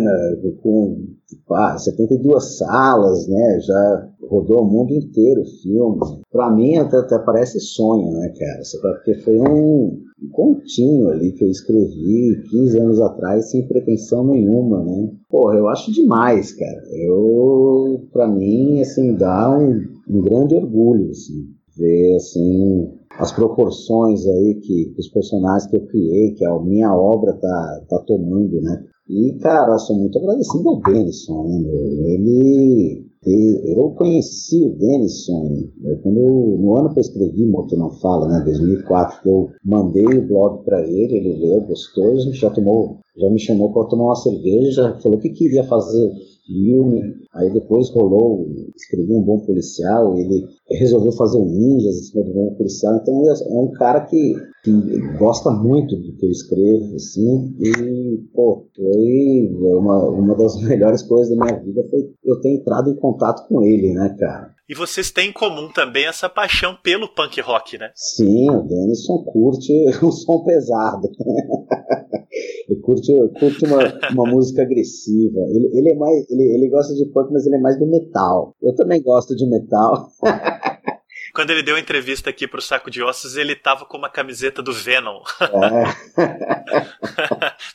Com 0.62 1.08
pá, 1.48 1.78
72 1.78 2.58
salas, 2.58 3.28
né? 3.28 3.60
Já 3.62 4.10
rodou 4.30 4.62
o 4.62 4.66
mundo 4.66 4.94
inteiro 4.94 5.42
o 5.42 5.62
filme. 5.62 6.00
Pra 6.32 6.52
mim 6.52 6.78
até, 6.78 6.98
até 6.98 7.20
parece 7.20 7.60
sonho, 7.60 8.12
né, 8.12 8.34
cara? 8.38 8.62
Porque 8.82 9.16
foi 9.22 9.40
um, 9.40 10.00
continho 10.32 11.10
ali 11.10 11.32
que 11.32 11.44
eu 11.44 11.50
escrevi 11.50 12.42
15 12.50 12.80
anos 12.80 13.02
atrás 13.02 13.52
sem 13.52 13.68
pretensão 13.68 14.26
nenhuma, 14.26 14.84
né? 14.84 15.12
Porra, 15.30 15.56
eu 15.56 15.68
acho 15.68 15.92
demais, 15.92 16.54
cara. 16.54 16.82
Eu, 16.92 18.08
pra 18.12 18.28
mim, 18.28 18.82
assim, 18.82 19.16
dá 19.16 19.58
um, 19.58 19.82
um 20.10 20.22
grande 20.22 20.56
orgulho, 20.56 21.10
assim, 21.12 21.48
ver, 21.78 22.16
assim, 22.16 22.92
as 23.20 23.32
proporções 23.32 24.26
aí 24.26 24.60
que 24.62 24.94
os 24.98 25.08
personagens 25.10 25.68
que 25.70 25.76
eu 25.76 25.86
criei, 25.88 26.34
que 26.34 26.46
a 26.46 26.60
minha 26.60 26.94
obra 26.94 27.34
tá, 27.34 27.82
tá 27.90 28.00
tomando, 28.06 28.62
né? 28.62 28.84
E, 29.10 29.34
cara, 29.40 29.78
sou 29.78 29.98
muito 29.98 30.18
agradecido 30.18 30.68
ao 30.68 30.82
Denison, 30.82 31.44
né, 31.44 31.60
meu? 31.60 31.88
Ele 32.14 33.08
eu 33.28 33.90
conheci 33.92 34.64
o 34.64 34.78
Denison 34.78 35.70
quando 36.02 36.18
eu, 36.18 36.58
no 36.60 36.76
ano 36.78 36.94
que 36.94 37.00
eu 37.00 37.02
escrevi 37.02 37.46
Morto 37.46 37.76
Não 37.76 37.90
Fala, 37.90 38.28
né, 38.28 38.42
2004, 38.46 39.22
que 39.22 39.28
eu 39.28 39.50
mandei 39.66 40.06
o 40.06 40.28
blog 40.28 40.64
para 40.64 40.82
ele, 40.82 41.18
ele 41.18 41.46
leu, 41.46 41.62
gostou, 41.62 42.18
já 42.32 42.50
tomou, 42.50 43.00
já 43.18 43.30
me 43.30 43.40
chamou 43.40 43.74
para 43.74 43.90
tomar 43.90 44.06
uma 44.06 44.16
cerveja, 44.16 44.98
falou 45.02 45.18
que 45.18 45.30
queria 45.30 45.64
fazer 45.64 46.10
filme, 46.48 47.14
aí 47.36 47.52
depois 47.52 47.90
rolou, 47.90 48.48
escrevi 48.76 49.14
um 49.14 49.22
bom 49.22 49.40
policial, 49.40 50.18
ele 50.18 50.48
resolveu 50.72 51.12
fazer 51.12 51.38
um 51.38 51.46
ninjas 51.46 51.98
em 51.98 52.04
cima 52.04 52.24
do 52.24 52.34
bom 52.34 52.56
policial, 52.56 52.96
então 52.96 53.14
é 53.30 53.60
um 53.60 53.72
cara 53.74 54.02
que, 54.06 54.36
que 54.64 54.72
gosta 55.20 55.52
muito 55.52 55.96
do 55.96 56.16
que 56.16 56.26
eu 56.26 56.32
escrevo, 56.32 56.96
assim, 56.96 57.54
e, 57.60 58.24
pô, 58.34 58.66
foi 58.76 59.50
uma, 59.62 60.10
uma 60.10 60.36
das 60.36 60.60
melhores 60.64 61.04
coisas 61.04 61.36
da 61.36 61.46
minha 61.46 61.60
vida 61.60 61.84
foi 61.90 62.10
eu 62.24 62.40
ter 62.40 62.56
entrado 62.56 62.90
em 62.90 62.96
contato 62.96 63.48
com 63.48 63.62
ele, 63.62 63.94
né, 63.94 64.16
cara. 64.18 64.56
E 64.70 64.76
vocês 64.76 65.12
têm 65.12 65.30
em 65.30 65.34
comum 65.34 65.72
também 65.72 66.08
essa 66.08 66.28
paixão 66.28 66.76
pelo 66.84 67.08
punk 67.08 67.40
rock, 67.40 67.78
né? 67.78 67.90
Sim, 67.96 68.50
o 68.50 68.64
Denison 68.64 69.24
curte 69.24 69.72
o 70.04 70.12
som 70.12 70.44
pesado. 70.44 71.08
ele 72.32 72.80
curte, 72.82 73.12
curte 73.40 73.66
uma, 73.66 74.00
uma 74.12 74.30
música 74.30 74.62
agressiva. 74.62 75.40
Ele, 75.50 75.70
ele, 75.74 75.92
é 75.92 75.96
mais, 75.96 76.30
ele, 76.30 76.44
ele 76.44 76.70
gosta 76.70 76.94
de 76.94 77.06
punk, 77.06 77.32
mas 77.32 77.46
ele 77.46 77.56
é 77.56 77.60
mais 77.60 77.80
do 77.80 77.88
metal. 77.88 78.56
Eu 78.62 78.76
também 78.76 79.02
gosto 79.02 79.36
de 79.36 79.48
metal. 79.48 80.10
Quando 81.34 81.52
ele 81.52 81.64
deu 81.64 81.76
a 81.76 81.80
entrevista 81.80 82.30
aqui 82.30 82.48
pro 82.48 82.62
Saco 82.62 82.90
de 82.90 83.04
Ossos, 83.04 83.38
ele 83.38 83.56
tava 83.56 83.86
com 83.86 83.98
uma 83.98 84.10
camiseta 84.10 84.62
do 84.62 84.74
Venom. 84.74 85.22
É. 85.42 85.84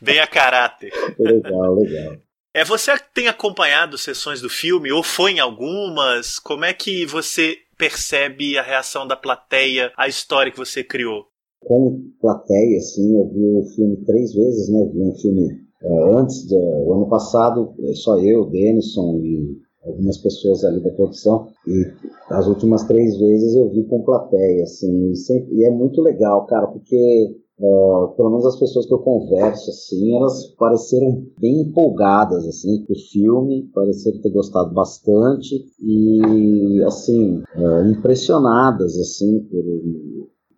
Bem 0.02 0.18
a 0.18 0.26
caráter. 0.26 0.92
Legal, 1.18 1.74
legal. 1.74 2.16
É, 2.54 2.64
você 2.64 2.92
tem 3.14 3.28
acompanhado 3.28 3.96
sessões 3.96 4.40
do 4.40 4.50
filme 4.50 4.92
ou 4.92 5.02
foi 5.02 5.32
em 5.32 5.40
algumas? 5.40 6.38
Como 6.38 6.64
é 6.64 6.74
que 6.74 7.06
você 7.06 7.56
percebe 7.78 8.58
a 8.58 8.62
reação 8.62 9.06
da 9.06 9.16
plateia 9.16 9.92
à 9.96 10.06
história 10.06 10.52
que 10.52 10.58
você 10.58 10.84
criou? 10.84 11.31
Com 11.64 12.00
plateia, 12.20 12.80
sim, 12.80 13.16
eu 13.16 13.28
vi 13.28 13.44
o 13.44 13.64
filme 13.74 13.96
três 14.04 14.32
vezes, 14.34 14.68
né? 14.68 14.82
Eu 14.82 14.92
vi 14.92 15.00
um 15.02 15.14
filme 15.14 15.48
é, 15.82 16.14
antes 16.16 16.46
do 16.46 16.92
ano 16.92 17.08
passado, 17.08 17.72
é, 17.80 17.94
só 17.94 18.18
eu, 18.18 18.46
Denison 18.46 19.18
e 19.18 19.58
algumas 19.84 20.16
pessoas 20.18 20.64
ali 20.64 20.80
da 20.80 20.90
produção 20.90 21.48
e 21.66 21.84
as 22.30 22.46
últimas 22.46 22.84
três 22.84 23.18
vezes 23.18 23.56
eu 23.56 23.68
vi 23.68 23.82
com 23.84 24.02
plateia, 24.02 24.62
assim, 24.62 25.10
e, 25.10 25.16
sempre, 25.16 25.56
e 25.56 25.64
é 25.64 25.70
muito 25.70 26.00
legal, 26.00 26.46
cara, 26.46 26.68
porque 26.68 27.36
Uh, 27.60 28.08
pelo 28.16 28.30
menos 28.30 28.46
as 28.46 28.58
pessoas 28.58 28.86
que 28.86 28.92
eu 28.92 28.98
converso, 28.98 29.70
assim, 29.70 30.16
elas 30.16 30.46
pareceram 30.58 31.24
bem 31.38 31.60
empolgadas, 31.60 32.44
assim, 32.48 32.84
com 32.84 32.92
o 32.92 32.98
filme, 33.12 33.70
pareceram 33.72 34.20
ter 34.20 34.30
gostado 34.30 34.74
bastante 34.74 35.64
e, 35.78 36.82
assim, 36.82 37.40
uh, 37.56 37.88
impressionadas, 37.88 38.98
assim, 38.98 39.46
por, 39.48 39.62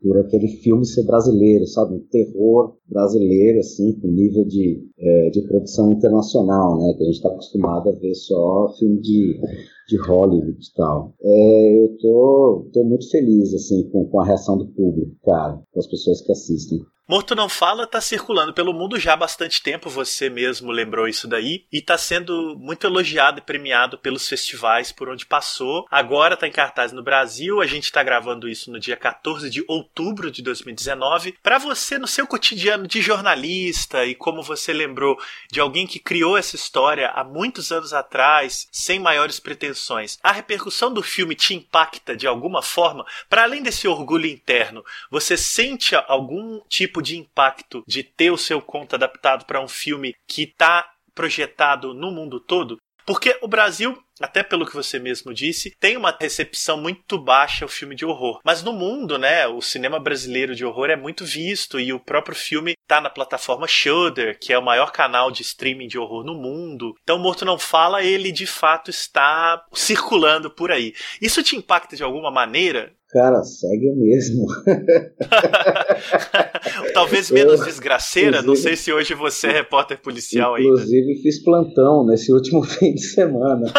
por 0.04 0.18
aquele 0.18 0.48
filme 0.48 0.84
ser 0.84 1.02
brasileiro, 1.04 1.66
sabe? 1.66 1.94
Um 1.94 2.06
terror 2.10 2.76
brasileiro, 2.86 3.58
assim, 3.60 3.98
com 3.98 4.08
nível 4.08 4.44
de, 4.44 4.86
é, 4.98 5.30
de 5.30 5.40
produção 5.48 5.90
internacional, 5.92 6.78
né? 6.78 6.92
Que 6.92 7.02
a 7.02 7.06
gente 7.06 7.16
está 7.16 7.30
acostumado 7.30 7.88
a 7.88 7.92
ver 7.92 8.14
só 8.14 8.68
filme 8.78 9.00
de, 9.00 9.40
de 9.88 9.96
Hollywood 9.96 10.58
e 10.60 10.76
tal. 10.76 11.14
É, 11.22 11.82
eu 11.82 11.96
tô, 11.96 12.68
tô 12.70 12.84
muito 12.84 13.10
feliz, 13.10 13.54
assim, 13.54 13.88
com, 13.88 14.04
com 14.04 14.20
a 14.20 14.26
reação 14.26 14.58
do 14.58 14.66
público, 14.66 15.16
cara, 15.24 15.58
com 15.72 15.80
as 15.80 15.86
pessoas 15.86 16.20
que 16.20 16.32
assistem. 16.32 16.80
Morto 17.06 17.34
Não 17.34 17.50
Fala 17.50 17.84
está 17.84 18.00
circulando 18.00 18.54
pelo 18.54 18.72
mundo 18.72 18.98
já 18.98 19.12
há 19.12 19.16
bastante 19.16 19.62
tempo, 19.62 19.90
você 19.90 20.30
mesmo 20.30 20.72
lembrou 20.72 21.06
isso 21.06 21.28
daí, 21.28 21.66
e 21.70 21.76
está 21.76 21.98
sendo 21.98 22.56
muito 22.58 22.86
elogiado 22.86 23.40
e 23.40 23.42
premiado 23.42 23.98
pelos 23.98 24.26
festivais 24.26 24.90
por 24.90 25.10
onde 25.10 25.26
passou. 25.26 25.86
Agora 25.90 26.32
está 26.32 26.48
em 26.48 26.50
cartaz 26.50 26.92
no 26.92 27.02
Brasil, 27.02 27.60
a 27.60 27.66
gente 27.66 27.84
está 27.84 28.02
gravando 28.02 28.48
isso 28.48 28.72
no 28.72 28.80
dia 28.80 28.96
14 28.96 29.50
de 29.50 29.62
outubro 29.68 30.30
de 30.30 30.40
2019. 30.40 31.36
Para 31.42 31.58
você, 31.58 31.98
no 31.98 32.06
seu 32.06 32.26
cotidiano 32.26 32.86
de 32.86 33.02
jornalista 33.02 34.06
e 34.06 34.14
como 34.14 34.42
você 34.42 34.72
lembrou 34.72 35.18
de 35.52 35.60
alguém 35.60 35.86
que 35.86 35.98
criou 35.98 36.38
essa 36.38 36.56
história 36.56 37.10
há 37.10 37.22
muitos 37.22 37.70
anos 37.70 37.92
atrás, 37.92 38.66
sem 38.72 38.98
maiores 38.98 39.38
pretensões, 39.38 40.18
a 40.22 40.32
repercussão 40.32 40.90
do 40.90 41.02
filme 41.02 41.34
te 41.34 41.54
impacta 41.54 42.16
de 42.16 42.26
alguma 42.26 42.62
forma? 42.62 43.04
Para 43.28 43.42
além 43.42 43.62
desse 43.62 43.86
orgulho 43.86 44.24
interno, 44.24 44.82
você 45.10 45.36
sente 45.36 45.94
algum 45.94 46.62
tipo 46.66 46.93
tipo 46.94 47.02
de 47.02 47.18
impacto 47.18 47.82
de 47.86 48.04
ter 48.04 48.30
o 48.30 48.38
seu 48.38 48.62
conto 48.62 48.94
adaptado 48.94 49.44
para 49.46 49.60
um 49.60 49.66
filme 49.66 50.14
que 50.28 50.42
está 50.42 50.88
projetado 51.14 51.92
no 51.92 52.12
mundo 52.12 52.38
todo? 52.38 52.78
Porque 53.06 53.36
o 53.42 53.48
Brasil, 53.48 54.02
até 54.18 54.42
pelo 54.42 54.64
que 54.64 54.74
você 54.74 54.98
mesmo 54.98 55.34
disse, 55.34 55.76
tem 55.78 55.94
uma 55.94 56.16
recepção 56.18 56.80
muito 56.80 57.18
baixa 57.18 57.64
ao 57.64 57.68
filme 57.68 57.94
de 57.94 58.06
horror. 58.06 58.40
Mas 58.42 58.62
no 58.62 58.72
mundo, 58.72 59.18
né, 59.18 59.46
o 59.46 59.60
cinema 59.60 60.00
brasileiro 60.00 60.54
de 60.54 60.64
horror 60.64 60.88
é 60.88 60.96
muito 60.96 61.22
visto 61.22 61.78
e 61.78 61.92
o 61.92 62.00
próprio 62.00 62.34
filme 62.34 62.72
está 62.80 63.02
na 63.02 63.10
plataforma 63.10 63.68
Shudder, 63.68 64.38
que 64.38 64.54
é 64.54 64.58
o 64.58 64.64
maior 64.64 64.90
canal 64.90 65.30
de 65.30 65.42
streaming 65.42 65.88
de 65.88 65.98
horror 65.98 66.24
no 66.24 66.34
mundo. 66.34 66.94
Então, 67.02 67.18
Morto 67.18 67.44
Não 67.44 67.58
Fala, 67.58 68.02
ele 68.02 68.32
de 68.32 68.46
fato 68.46 68.88
está 68.88 69.62
circulando 69.74 70.50
por 70.50 70.72
aí. 70.72 70.94
Isso 71.20 71.42
te 71.42 71.56
impacta 71.56 71.96
de 71.96 72.02
alguma 72.02 72.30
maneira? 72.30 72.94
Cara, 73.14 73.42
segue 73.44 73.90
o 73.90 73.94
mesmo. 73.94 74.44
Talvez 76.92 77.30
menos 77.30 77.60
eu, 77.60 77.66
desgraceira, 77.66 78.42
não 78.42 78.56
sei 78.56 78.74
se 78.74 78.92
hoje 78.92 79.14
você 79.14 79.46
é 79.46 79.52
repórter 79.52 80.02
policial 80.02 80.58
inclusive, 80.58 80.96
ainda. 80.96 81.12
Inclusive 81.12 81.22
fiz 81.22 81.40
plantão 81.44 82.04
nesse 82.04 82.32
último 82.32 82.64
fim 82.66 82.92
de 82.92 83.02
semana. 83.02 83.66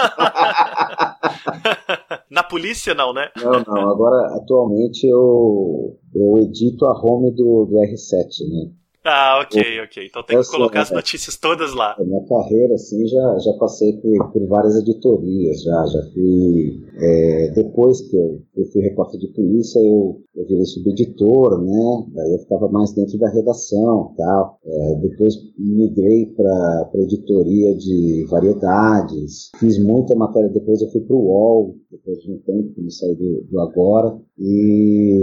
Na 2.32 2.44
polícia 2.44 2.94
não, 2.94 3.12
né? 3.12 3.28
Não, 3.36 3.62
não. 3.68 3.92
Agora, 3.92 4.38
atualmente 4.38 5.06
eu, 5.06 6.00
eu 6.16 6.38
edito 6.38 6.86
a 6.86 6.94
home 6.94 7.36
do, 7.36 7.66
do 7.66 7.76
R7, 7.76 8.48
né? 8.48 8.72
Ah, 9.08 9.40
ok, 9.40 9.82
ok. 9.82 10.08
Então 10.08 10.24
tem 10.24 10.42
que 10.42 10.50
colocar 10.50 10.82
as 10.82 10.90
notícias 10.90 11.38
todas 11.38 11.76
lá. 11.76 11.96
Minha 12.00 12.26
carreira, 12.26 12.74
assim, 12.74 13.06
já, 13.06 13.38
já 13.38 13.54
passei 13.60 13.94
por, 13.98 14.32
por 14.32 14.48
várias 14.48 14.76
editorias, 14.78 15.62
já, 15.62 15.86
já 15.86 16.02
fui. 16.12 16.84
É, 16.98 17.52
depois 17.54 18.02
que 18.02 18.18
eu, 18.18 18.42
eu 18.58 18.66
fui 18.72 18.82
repórter 18.82 19.20
de 19.20 19.28
polícia, 19.28 19.80
eu, 19.80 20.22
eu 20.36 20.48
virei 20.48 20.66
subeditor, 20.66 21.62
né? 21.64 22.06
Daí 22.16 22.34
eu 22.34 22.40
ficava 22.40 22.68
mais 22.70 22.94
dentro 22.94 23.20
da 23.20 23.30
redação 23.30 24.16
tal. 24.18 24.60
É, 24.66 24.96
depois 24.96 25.36
migrei 25.56 26.26
para 26.36 26.90
editoria 26.96 27.76
de 27.76 28.26
variedades, 28.28 29.52
fiz 29.60 29.78
muita 29.78 30.16
matéria, 30.16 30.50
depois 30.50 30.82
eu 30.82 30.90
fui 30.90 31.02
para 31.02 31.16
o 31.16 31.26
UOL, 31.28 31.76
depois 31.92 32.18
de 32.20 32.32
um 32.32 32.40
tempo 32.40 32.74
que 32.74 32.82
me 32.82 32.92
saí 32.92 33.16
do, 33.16 33.44
do 33.52 33.60
Agora, 33.60 34.18
e 34.38 35.18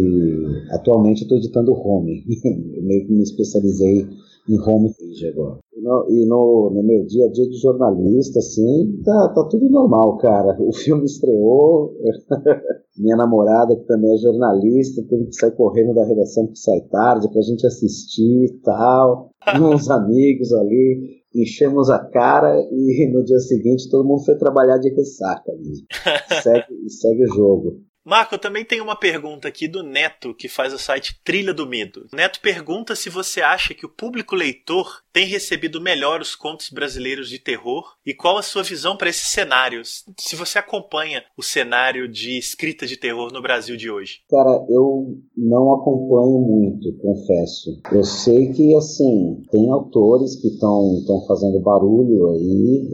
atualmente 0.70 1.22
eu 1.22 1.25
estou 1.25 1.38
editando 1.38 1.72
Home. 1.72 2.25
eu 2.77 2.83
meio 2.83 3.07
que 3.07 3.12
me 3.12 3.22
especializei 3.22 4.07
em 4.48 4.59
home 4.59 4.92
page 4.94 5.27
agora. 5.27 5.59
E, 5.72 5.81
no, 5.81 6.07
e 6.09 6.27
no, 6.27 6.70
no, 6.75 6.83
meu 6.83 7.05
dia 7.07 7.27
a 7.27 7.31
dia 7.31 7.48
de 7.48 7.57
jornalista, 7.59 8.38
assim, 8.38 9.01
tá, 9.05 9.33
tá 9.35 9.44
tudo 9.48 9.68
normal, 9.68 10.16
cara. 10.18 10.57
O 10.61 10.72
filme 10.72 11.05
estreou, 11.05 11.94
minha 12.98 13.16
namorada, 13.16 13.77
que 13.77 13.87
também 13.87 14.12
é 14.14 14.18
jornalista, 14.18 15.03
teve 15.09 15.27
que 15.27 15.37
sair 15.37 15.53
correndo 15.53 15.94
da 15.94 16.05
redação 16.05 16.48
que 16.48 16.59
sai 16.59 16.81
tarde 16.90 17.31
pra 17.31 17.42
gente 17.42 17.66
assistir 17.66 18.44
e 18.44 18.61
tal. 18.64 19.31
Uns 19.61 19.88
amigos 19.90 20.53
ali, 20.53 21.22
enchemos 21.35 21.88
a 21.88 21.98
cara 21.98 22.61
e 22.70 23.11
no 23.12 23.25
dia 23.25 23.38
seguinte 23.38 23.88
todo 23.90 24.07
mundo 24.07 24.25
foi 24.25 24.37
trabalhar 24.37 24.79
de 24.79 24.90
ressaca 24.90 25.53
mesmo. 25.53 25.87
segue, 26.42 26.90
segue 26.90 27.25
o 27.25 27.35
jogo. 27.35 27.91
Marco, 28.05 28.37
também 28.37 28.65
tem 28.65 28.81
uma 28.81 28.97
pergunta 28.97 29.47
aqui 29.47 29.69
do 29.69 29.83
Neto, 29.83 30.35
que 30.35 30.49
faz 30.49 30.73
o 30.73 30.79
site 30.79 31.21
Trilha 31.25 31.55
do 31.55 31.67
Medo. 31.67 32.07
Neto 32.12 32.41
pergunta 32.41 32.97
se 32.97 33.09
você 33.09 33.41
acha 33.41 33.75
que 33.75 33.87
o 33.87 33.88
público 33.88 34.35
leitor 34.35 35.03
tem 35.12 35.27
recebido 35.27 35.81
melhor 35.81 36.21
os 36.21 36.35
contos 36.35 36.71
brasileiros 36.71 37.29
de 37.29 37.38
terror 37.38 37.85
e 38.05 38.12
qual 38.12 38.38
a 38.38 38.43
sua 38.43 38.62
visão 38.62 38.97
para 38.97 39.11
esses 39.11 39.29
cenários. 39.29 40.05
Se 40.19 40.35
você 40.35 40.59
acompanha 40.59 41.23
o 41.37 41.43
cenário 41.43 42.09
de 42.09 42.38
escrita 42.38 42.87
de 42.87 42.97
terror 42.97 43.33
no 43.33 43.43
Brasil 43.43 43.77
de 43.77 43.91
hoje. 43.91 44.21
Cara, 44.29 44.65
eu 44.69 45.17
não 45.37 45.75
acompanho 45.75 46.38
muito, 46.41 46.93
confesso. 46.99 47.81
Eu 47.93 48.05
sei 48.05 48.53
que, 48.53 48.75
assim, 48.75 49.43
tem 49.51 49.71
autores 49.71 50.35
que 50.37 50.49
estão 50.49 51.25
fazendo 51.29 51.61
barulho 51.61 52.31
aí. 52.31 52.88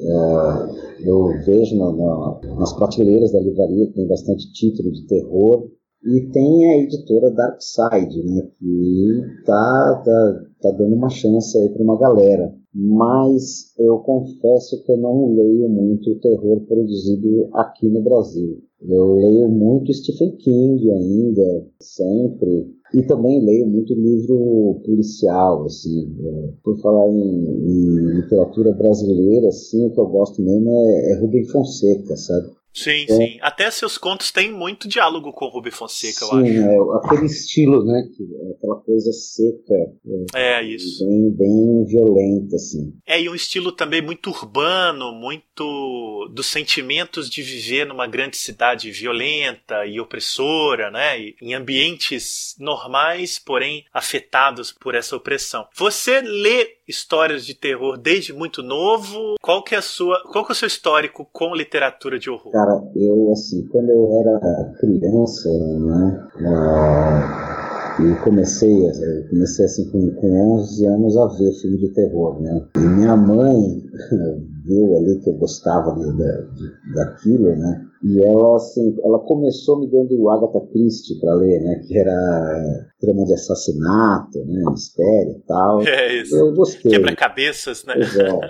É 0.84 0.87
eu 1.00 1.28
vejo 1.44 1.76
na, 1.76 1.92
na, 1.92 2.40
nas 2.56 2.72
prateleiras 2.72 3.32
da 3.32 3.40
livraria 3.40 3.86
que 3.86 3.94
tem 3.94 4.08
bastante 4.08 4.52
título 4.52 4.92
de 4.92 5.06
terror. 5.06 5.68
E 6.04 6.30
tem 6.30 6.64
a 6.70 6.78
editora 6.78 7.30
Darkside, 7.32 8.24
né, 8.24 8.42
que 8.56 9.20
tá, 9.44 10.02
tá, 10.04 10.40
tá 10.62 10.70
dando 10.70 10.94
uma 10.94 11.10
chance 11.10 11.58
aí 11.58 11.68
para 11.70 11.82
uma 11.82 11.98
galera. 11.98 12.54
Mas 12.74 13.72
eu 13.78 13.98
confesso 13.98 14.82
que 14.84 14.92
eu 14.92 14.98
não 14.98 15.34
leio 15.34 15.68
muito 15.68 16.10
o 16.10 16.20
terror 16.20 16.60
produzido 16.66 17.48
aqui 17.54 17.88
no 17.88 18.02
Brasil. 18.02 18.62
Eu 18.80 19.14
leio 19.16 19.48
muito 19.48 19.92
Stephen 19.92 20.36
King 20.36 20.90
ainda, 20.90 21.66
sempre. 21.80 22.70
E 22.94 23.02
também 23.02 23.44
leio 23.44 23.66
muito 23.66 23.92
livro 23.94 24.80
policial, 24.84 25.64
assim. 25.64 26.14
É, 26.20 26.52
por 26.62 26.78
falar 26.80 27.10
em, 27.10 27.44
em, 27.44 28.14
literatura 28.20 28.72
brasileira, 28.72 29.48
assim, 29.48 29.86
o 29.86 29.90
que 29.90 30.00
eu 30.00 30.06
gosto 30.06 30.40
mesmo 30.40 30.70
é, 30.70 31.12
é 31.12 31.20
Rubem 31.20 31.44
Fonseca, 31.46 32.16
sabe? 32.16 32.57
Sim, 32.72 33.04
é. 33.08 33.12
sim. 33.12 33.38
Até 33.40 33.70
seus 33.70 33.98
contos 33.98 34.30
têm 34.30 34.52
muito 34.52 34.88
diálogo 34.88 35.32
com 35.32 35.46
o 35.46 35.48
Rubem 35.48 35.72
Fonseca, 35.72 36.24
sim, 36.24 36.32
eu 36.32 36.38
acho. 36.38 36.46
É, 36.46 36.96
aquele 36.98 37.26
estilo, 37.26 37.84
né? 37.84 38.00
É 38.00 38.52
aquela 38.52 38.76
coisa 38.76 39.12
seca. 39.12 39.74
É, 40.34 40.60
é 40.60 40.62
isso. 40.64 41.04
Bem, 41.04 41.30
bem 41.30 41.84
violenta, 41.86 42.56
assim. 42.56 42.94
É, 43.06 43.20
e 43.20 43.28
um 43.28 43.34
estilo 43.34 43.72
também 43.72 44.00
muito 44.00 44.30
urbano, 44.30 45.12
muito 45.12 46.28
dos 46.32 46.46
sentimentos 46.46 47.28
de 47.28 47.42
viver 47.42 47.86
numa 47.86 48.06
grande 48.06 48.36
cidade 48.36 48.90
violenta 48.90 49.84
e 49.86 50.00
opressora, 50.00 50.90
né? 50.90 51.20
E 51.20 51.36
em 51.40 51.54
ambientes 51.54 52.54
normais, 52.58 53.38
porém 53.38 53.84
afetados 53.92 54.72
por 54.72 54.94
essa 54.94 55.16
opressão. 55.16 55.66
Você 55.74 56.20
lê 56.20 56.77
histórias 56.88 57.44
de 57.44 57.54
terror 57.54 57.98
desde 57.98 58.32
muito 58.32 58.62
novo? 58.62 59.36
Qual 59.42 59.62
que 59.62 59.74
é 59.74 59.78
a 59.78 59.82
sua, 59.82 60.22
qual 60.32 60.44
que 60.44 60.52
é 60.52 60.54
o 60.54 60.56
seu 60.56 60.66
histórico 60.66 61.28
com 61.32 61.54
literatura 61.54 62.18
de 62.18 62.30
horror? 62.30 62.52
Cara, 62.52 62.82
eu 62.96 63.30
assim, 63.32 63.66
quando 63.68 63.90
eu 63.90 64.08
era 64.20 64.72
criança, 64.80 65.50
né, 65.50 66.28
uh, 66.40 67.58
e 68.02 68.14
comecei, 68.22 68.74
comecei 69.28 69.64
assim 69.64 69.90
com, 69.90 70.10
com 70.14 70.60
11 70.60 70.86
anos 70.86 71.16
a 71.16 71.26
ver 71.26 71.52
filme 71.60 71.78
de 71.78 71.88
terror, 71.92 72.40
né? 72.40 72.64
E 72.76 72.78
minha 72.78 73.16
mãe 73.16 73.82
viu 74.64 74.96
ali 74.96 75.18
que 75.20 75.30
eu 75.30 75.34
gostava 75.34 75.94
de, 75.94 76.12
de, 76.12 76.94
daquilo, 76.94 77.56
né? 77.56 77.87
E 78.02 78.22
ela, 78.22 78.56
assim, 78.56 78.96
ela 79.04 79.18
começou 79.20 79.80
me 79.80 79.90
dando 79.90 80.20
o 80.20 80.30
Agatha 80.30 80.60
Christie 80.72 81.18
para 81.20 81.34
ler, 81.34 81.60
né? 81.60 81.82
Que 81.86 81.98
era 81.98 82.88
trama 83.00 83.24
de 83.24 83.34
assassinato, 83.34 84.38
né? 84.46 84.62
Mistério 84.70 85.32
e 85.32 85.42
tal. 85.46 85.82
É 85.88 86.20
isso. 86.20 86.36
Eu 86.36 86.54
gostei. 86.54 86.92
Quebra-cabeças, 86.92 87.84
né? 87.84 87.94
Pois 87.94 88.16
é. 88.16 88.28
Eu, 88.28 88.40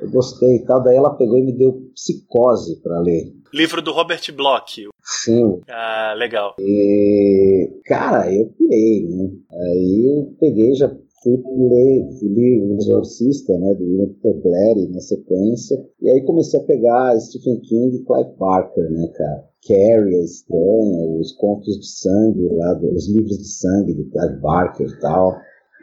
eu, 0.00 0.10
gostei 0.10 0.56
e 0.56 0.64
tal. 0.64 0.82
Daí 0.82 0.96
ela 0.96 1.14
pegou 1.16 1.36
e 1.36 1.42
me 1.42 1.56
deu 1.56 1.90
Psicose 1.94 2.80
para 2.82 3.00
ler. 3.00 3.32
Livro 3.52 3.82
do 3.82 3.92
Robert 3.92 4.22
Bloch. 4.34 4.88
Sim. 5.02 5.60
Ah, 5.68 6.14
legal. 6.16 6.54
E, 6.60 7.68
cara, 7.84 8.32
eu 8.32 8.46
pirei, 8.56 9.08
né? 9.08 9.30
Aí 9.50 10.06
eu 10.06 10.36
peguei, 10.38 10.74
já 10.74 10.90
fui 11.22 11.36
ler 11.36 12.62
O 12.62 12.76
Exorcista, 12.76 13.56
né, 13.58 13.74
do 13.74 13.84
William 13.84 14.08
Peter 14.22 14.40
Blatty 14.42 14.92
na 14.92 15.00
sequência, 15.00 15.84
e 16.00 16.10
aí 16.10 16.22
comecei 16.22 16.60
a 16.60 16.64
pegar 16.64 17.18
Stephen 17.20 17.60
King 17.60 17.96
e 17.96 18.04
Clive 18.04 18.36
Barker, 18.38 18.90
né, 18.90 19.08
cara. 19.08 19.50
Carrie, 19.66 20.16
a 20.16 20.24
Estranha, 20.24 21.20
os 21.20 21.32
contos 21.32 21.78
de 21.78 21.86
sangue 21.86 22.48
lá, 22.52 22.80
os 22.94 23.08
livros 23.08 23.36
de 23.36 23.46
sangue 23.46 23.94
de 23.94 24.04
Clive 24.04 24.40
Barker 24.40 24.86
e 24.86 25.00
tal. 25.00 25.36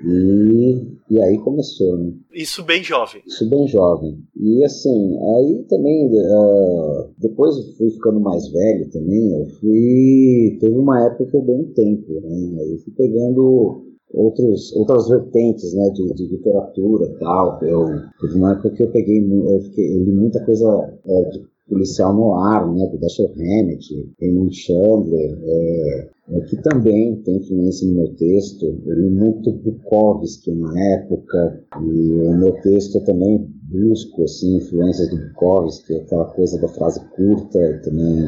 E, 0.04 0.88
e 1.10 1.19
aí 1.19 1.38
começou, 1.39 1.97
né? 1.97 2.13
Isso 2.32 2.63
bem 2.63 2.84
jovem. 2.84 3.21
Isso 3.26 3.50
bem 3.50 3.67
jovem. 3.67 4.19
E 4.36 4.63
assim, 4.63 5.17
aí 5.17 5.65
também, 5.67 6.08
uh, 6.08 7.10
depois 7.17 7.56
eu 7.58 7.63
fui 7.76 7.89
ficando 7.89 8.19
mais 8.19 8.47
velho 8.47 8.89
também, 8.91 9.39
eu 9.39 9.47
fui. 9.60 10.58
Teve 10.60 10.76
uma 10.76 11.04
época 11.06 11.26
que 11.26 11.38
eu 11.38 11.41
dei 11.41 11.56
um 11.56 11.73
tempo, 11.73 12.13
né? 12.21 12.60
Aí 12.60 12.73
eu 12.73 12.80
fui 12.80 12.93
pegando 12.95 13.87
outros, 14.13 14.74
outras 14.76 15.10
vertentes 15.10 15.74
né, 15.74 15.89
de, 15.89 16.13
de 16.13 16.28
literatura 16.28 17.13
tal. 17.20 17.60
Eu, 17.63 17.86
teve 18.20 18.36
uma 18.36 18.54
época 18.54 18.72
que 18.72 18.84
eu 18.84 18.91
peguei, 18.91 19.20
eu, 19.20 19.62
fiquei, 19.62 19.96
eu 19.96 20.04
li 20.04 20.12
muita 20.12 20.43
coisa 20.46 20.65
é, 21.06 21.30
de 21.30 21.46
policial 21.70 22.13
no 22.15 22.34
ar, 22.34 22.72
né, 22.74 22.88
do 22.88 22.98
Dashiell 22.98 23.32
Hammett, 23.32 24.13
Raymond 24.22 24.56
Chandler, 24.56 25.38
é, 25.43 26.10
é, 26.30 26.41
que 26.41 26.62
também 26.62 27.22
tem 27.24 27.38
influência 27.38 27.88
no 27.88 27.96
meu 27.96 28.15
texto. 28.15 28.65
Eu 28.86 28.96
li 28.96 29.10
muito 29.10 29.52
Bukowski 29.52 30.52
na 30.52 30.74
época, 30.96 31.62
e 31.82 32.13
o 32.13 32.38
meu 32.38 32.54
texto 32.62 32.96
eu 32.96 33.04
também 33.04 33.50
busco 33.70 34.24
assim, 34.24 34.58
influências 34.58 35.10
do 35.10 35.17
Bukowski, 35.17 35.96
aquela 35.96 36.26
coisa 36.26 36.60
da 36.60 36.70
frase 36.70 37.02
curta 37.15 37.60
e 37.60 37.82
também 37.82 38.26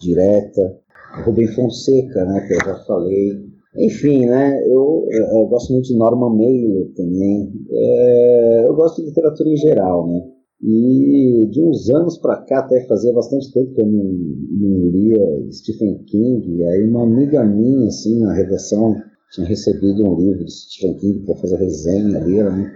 direta. 0.00 0.78
Rubem 1.24 1.46
Fonseca, 1.48 2.24
né, 2.24 2.40
que 2.46 2.54
eu 2.54 2.58
já 2.64 2.74
falei, 2.84 3.53
enfim, 3.76 4.26
né, 4.26 4.60
eu, 4.66 5.06
eu, 5.10 5.40
eu, 5.40 5.46
gosto 5.46 5.72
muito 5.72 5.86
de 5.86 5.96
Norman 5.96 6.36
Mailer 6.36 6.92
também. 6.94 7.52
É, 7.70 8.66
eu 8.66 8.74
gosto 8.74 9.02
de 9.02 9.08
literatura 9.08 9.48
em 9.48 9.56
geral, 9.56 10.06
né. 10.06 10.20
E 10.62 11.46
de 11.50 11.60
uns 11.60 11.90
anos 11.90 12.16
para 12.18 12.36
cá, 12.42 12.60
até 12.60 12.86
fazia 12.86 13.12
bastante 13.12 13.52
tempo 13.52 13.74
que 13.74 13.82
eu 13.82 13.86
não, 13.86 14.14
não 14.60 14.90
lia 14.90 15.50
Stephen 15.50 15.98
King. 16.06 16.56
E 16.56 16.64
aí 16.64 16.88
uma 16.88 17.02
amiga 17.02 17.44
minha, 17.44 17.88
assim, 17.88 18.18
na 18.20 18.32
redação, 18.32 18.94
tinha 19.32 19.46
recebido 19.46 20.04
um 20.04 20.16
livro 20.18 20.44
de 20.44 20.52
Stephen 20.52 20.96
King 20.96 21.24
para 21.26 21.36
fazer 21.36 21.56
resenha 21.56 22.16
ali, 22.16 22.42
me, 22.42 22.70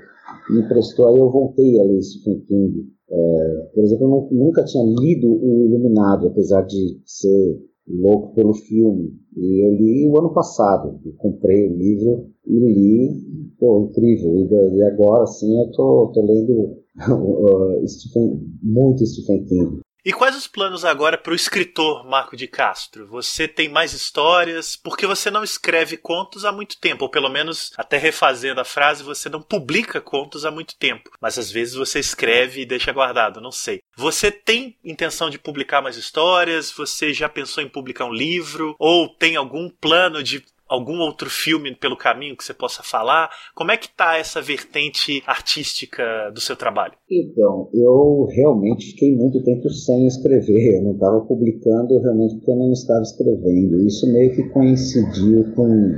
me 0.51 0.61
emprestou, 0.61 1.09
aí 1.09 1.17
eu 1.17 1.31
voltei 1.31 1.81
a 1.81 1.85
ler 1.85 2.03
Stephen 2.03 2.41
King. 2.41 2.89
É, 3.11 3.71
por 3.75 3.85
exemplo, 3.85 4.29
eu 4.31 4.37
nunca 4.37 4.65
tinha 4.65 4.85
lido 4.85 5.33
O 5.33 5.65
Iluminado, 5.65 6.27
apesar 6.27 6.63
de 6.63 7.01
ser 7.07 7.59
louco 7.89 8.35
pelo 8.35 8.55
filme. 8.55 9.13
E 9.37 9.65
eu 9.65 9.75
li 9.75 10.09
o 10.09 10.19
ano 10.19 10.33
passado, 10.33 10.99
eu 11.05 11.13
comprei 11.17 11.69
o 11.69 11.77
livro 11.77 12.27
e 12.47 12.59
li, 12.59 13.53
pô, 13.59 13.89
incrível. 13.89 14.35
E, 14.75 14.83
agora, 14.85 15.27
sim, 15.27 15.59
eu 15.61 15.71
tô, 15.73 16.11
tô 16.13 16.23
lendo 16.23 16.77
uh, 17.83 17.89
Stephen, 17.89 18.41
muito 18.63 19.07
Stephen 19.07 19.45
King. 19.45 19.81
E 20.09 20.13
quais 20.15 20.35
os 20.35 20.47
planos 20.47 20.87
agora 20.87 21.19
para 21.19 21.35
o 21.35 21.37
escritor 21.37 22.03
Marco 22.09 22.35
de 22.35 22.49
Castro? 22.49 23.07
Você 23.09 23.47
tem 23.47 23.69
mais 23.69 23.93
histórias? 23.93 24.75
Porque 24.75 25.07
você 25.07 25.31
não 25.31 25.45
escreve 25.45 25.99
contos 25.99 26.47
há 26.47 26.51
muito 26.51 26.81
tempo, 26.81 27.05
ou 27.05 27.11
pelo 27.11 27.29
menos, 27.29 27.73
até 27.77 27.99
refazendo 27.99 28.59
a 28.59 28.65
frase, 28.65 29.03
você 29.03 29.29
não 29.29 29.43
publica 29.43 30.01
contos 30.01 30.47
há 30.47 30.51
muito 30.51 30.75
tempo. 30.79 31.11
Mas 31.21 31.39
às 31.39 31.51
vezes 31.51 31.75
você 31.75 32.01
escreve 32.01 32.63
e 32.63 32.65
deixa 32.65 32.91
guardado, 32.91 33.39
não 33.39 33.53
sei. 33.53 33.83
Você 33.99 34.31
tem 34.31 34.79
intenção 34.83 35.29
de 35.29 35.39
publicar 35.39 35.83
mais 35.83 35.99
histórias? 35.99 36.71
Você 36.71 37.13
já 37.13 37.29
pensou 37.29 37.63
em 37.63 37.69
publicar 37.69 38.07
um 38.07 38.15
livro? 38.15 38.75
Ou 38.79 39.15
tem 39.15 39.37
algum 39.37 39.69
plano 39.69 40.23
de 40.23 40.43
algum 40.69 41.01
outro 41.01 41.31
filme 41.31 41.75
pelo 41.75 41.97
caminho 41.97 42.37
que 42.37 42.45
você 42.45 42.53
possa 42.53 42.83
falar? 42.83 43.31
Como 43.55 43.71
é 43.71 43.77
que 43.77 43.87
está 43.87 44.17
essa 44.17 44.41
vertente 44.43 45.23
artística 45.27 46.31
do 46.33 46.41
seu 46.41 46.57
trabalho? 46.57 46.95
Então, 47.11 47.71
eu 47.73 48.27
realmente 48.31 48.93
fiquei 48.93 49.17
muito 49.17 49.43
tempo 49.43 49.69
sem 49.71 50.07
escrever. 50.07 50.77
Eu 50.77 50.85
não 50.85 50.93
estava 50.93 51.21
publicando 51.23 51.99
realmente 52.01 52.37
porque 52.37 52.51
eu 52.51 52.57
não 52.57 52.73
estava 52.73 53.03
escrevendo. 53.03 53.87
Isso 53.87 54.13
meio 54.13 54.35
que 54.35 54.49
coincidiu 54.51 55.53
com, 55.55 55.95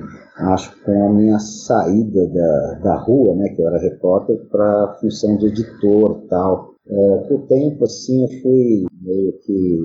acho, 0.52 0.80
com 0.84 1.06
a 1.06 1.12
minha 1.12 1.38
saída 1.38 2.26
da, 2.28 2.74
da 2.82 2.96
rua, 3.02 3.34
né, 3.34 3.48
que 3.50 3.60
eu 3.60 3.66
era 3.66 3.78
repórter, 3.78 4.36
para 4.50 4.84
a 4.84 4.98
função 5.00 5.36
de 5.36 5.46
editor 5.46 6.26
tal. 6.28 6.70
É, 6.88 7.16
por 7.28 7.46
tempo, 7.46 7.84
assim, 7.84 8.22
eu 8.22 8.40
fui 8.40 8.84
meio 9.02 9.32
que 9.44 9.78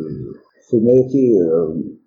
fui 0.70 0.80
meio 0.82 1.08
que 1.08 1.32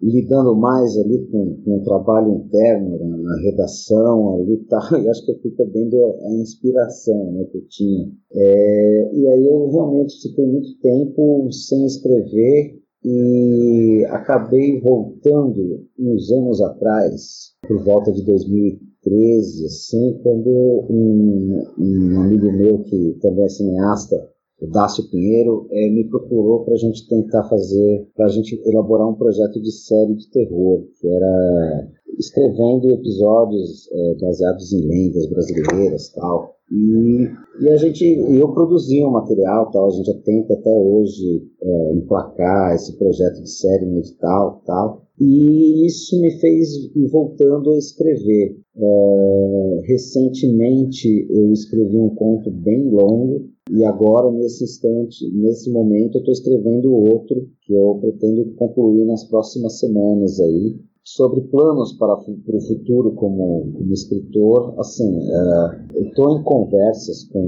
lidando 0.01 0.55
mais 0.55 0.97
ali 0.97 1.27
com, 1.27 1.57
com 1.65 1.77
o 1.79 1.83
trabalho 1.83 2.33
interno 2.35 2.99
na, 2.99 3.17
na 3.17 3.41
redação 3.43 4.37
ali 4.37 4.57
tá 4.69 4.79
e 4.93 5.09
acho 5.09 5.25
que 5.25 5.33
eu 5.33 5.41
fui 5.41 5.51
perdendo 5.53 5.97
a, 6.05 6.29
a 6.29 6.35
inspiração 6.35 7.33
né, 7.33 7.45
que 7.45 7.59
eu 7.59 7.67
tinha. 7.69 8.09
É, 8.33 9.11
e 9.13 9.29
aí 9.29 9.47
eu 9.47 9.71
realmente 9.71 10.21
fiquei 10.23 10.47
muito 10.47 10.79
tempo 10.81 11.49
sem 11.51 11.85
escrever 11.85 12.79
e 13.05 14.05
acabei 14.11 14.81
voltando 14.81 15.87
uns 15.99 16.31
anos 16.33 16.61
atrás 16.61 17.53
por 17.67 17.83
volta 17.85 18.13
de 18.13 18.25
2013 18.25 19.67
assim 19.67 20.19
quando 20.23 20.49
um, 20.91 21.65
um 21.79 22.21
amigo 22.21 22.53
meu 22.53 22.81
que 22.81 23.17
também 23.21 23.45
é 23.45 23.49
cineasta 23.49 24.17
o 24.61 24.67
Dácio 24.67 25.09
Pinheiro 25.09 25.67
é, 25.71 25.89
me 25.91 26.05
procurou 26.09 26.65
para 26.65 26.75
a 26.75 26.79
gente 26.79 27.09
tentar 27.09 27.45
fazer, 27.45 28.09
para 28.17 28.27
a 28.27 28.29
gente 28.29 28.61
elaborar 28.67 29.09
um 29.09 29.15
projeto 29.15 29.61
de 29.61 29.71
série 29.71 30.15
de 30.15 30.29
terror, 30.31 30.85
que 31.01 31.09
era 31.09 31.89
escrevendo 32.19 32.91
episódios 32.91 33.89
é, 33.93 34.15
baseados 34.21 34.73
em 34.73 34.87
lendas 34.87 35.29
brasileiras 35.31 36.11
tal. 36.13 36.57
E, 36.71 37.29
e 37.61 37.69
a 37.71 37.77
gente, 37.77 38.05
eu 38.05 38.53
produzi 38.53 39.03
um 39.03 39.13
material 39.13 39.71
tal, 39.71 39.87
a 39.87 39.91
gente 39.91 40.13
tenta 40.23 40.55
até 40.55 40.71
hoje 40.71 41.47
é, 41.63 41.95
emplacar 41.95 42.75
esse 42.75 42.99
projeto 42.99 43.41
de 43.43 43.51
série 43.51 43.87
no 43.87 43.99
edital 43.99 44.61
tal. 44.67 45.03
E 45.21 45.87
isso 45.87 46.21
me 46.21 46.31
fez 46.39 46.69
ir 46.95 47.09
voltando 47.11 47.73
a 47.73 47.79
escrever. 47.79 48.57
Uh, 48.77 49.81
recentemente 49.89 51.27
eu 51.29 51.53
escrevi 51.53 51.97
um 51.97 52.15
conto 52.15 52.49
bem 52.49 52.89
longo 52.89 53.49
e 53.71 53.85
agora, 53.85 54.31
nesse 54.31 54.65
instante, 54.65 55.31
nesse 55.33 55.71
momento, 55.71 56.17
eu 56.17 56.21
estou 56.21 56.33
escrevendo 56.33 56.93
outro 56.93 57.49
que 57.63 57.73
eu 57.73 57.99
pretendo 58.01 58.55
concluir 58.55 59.05
nas 59.05 59.25
próximas 59.25 59.79
semanas 59.79 60.41
aí, 60.41 60.79
sobre 61.15 61.41
planos 61.41 61.95
para, 61.95 62.15
para 62.17 62.57
o 62.57 62.61
futuro 62.61 63.13
como, 63.13 63.73
como 63.73 63.93
escritor, 63.95 64.75
assim, 64.79 65.09
uh, 65.09 65.95
eu 65.95 66.03
estou 66.03 66.39
em 66.39 66.43
conversas 66.43 67.25
com, 67.33 67.41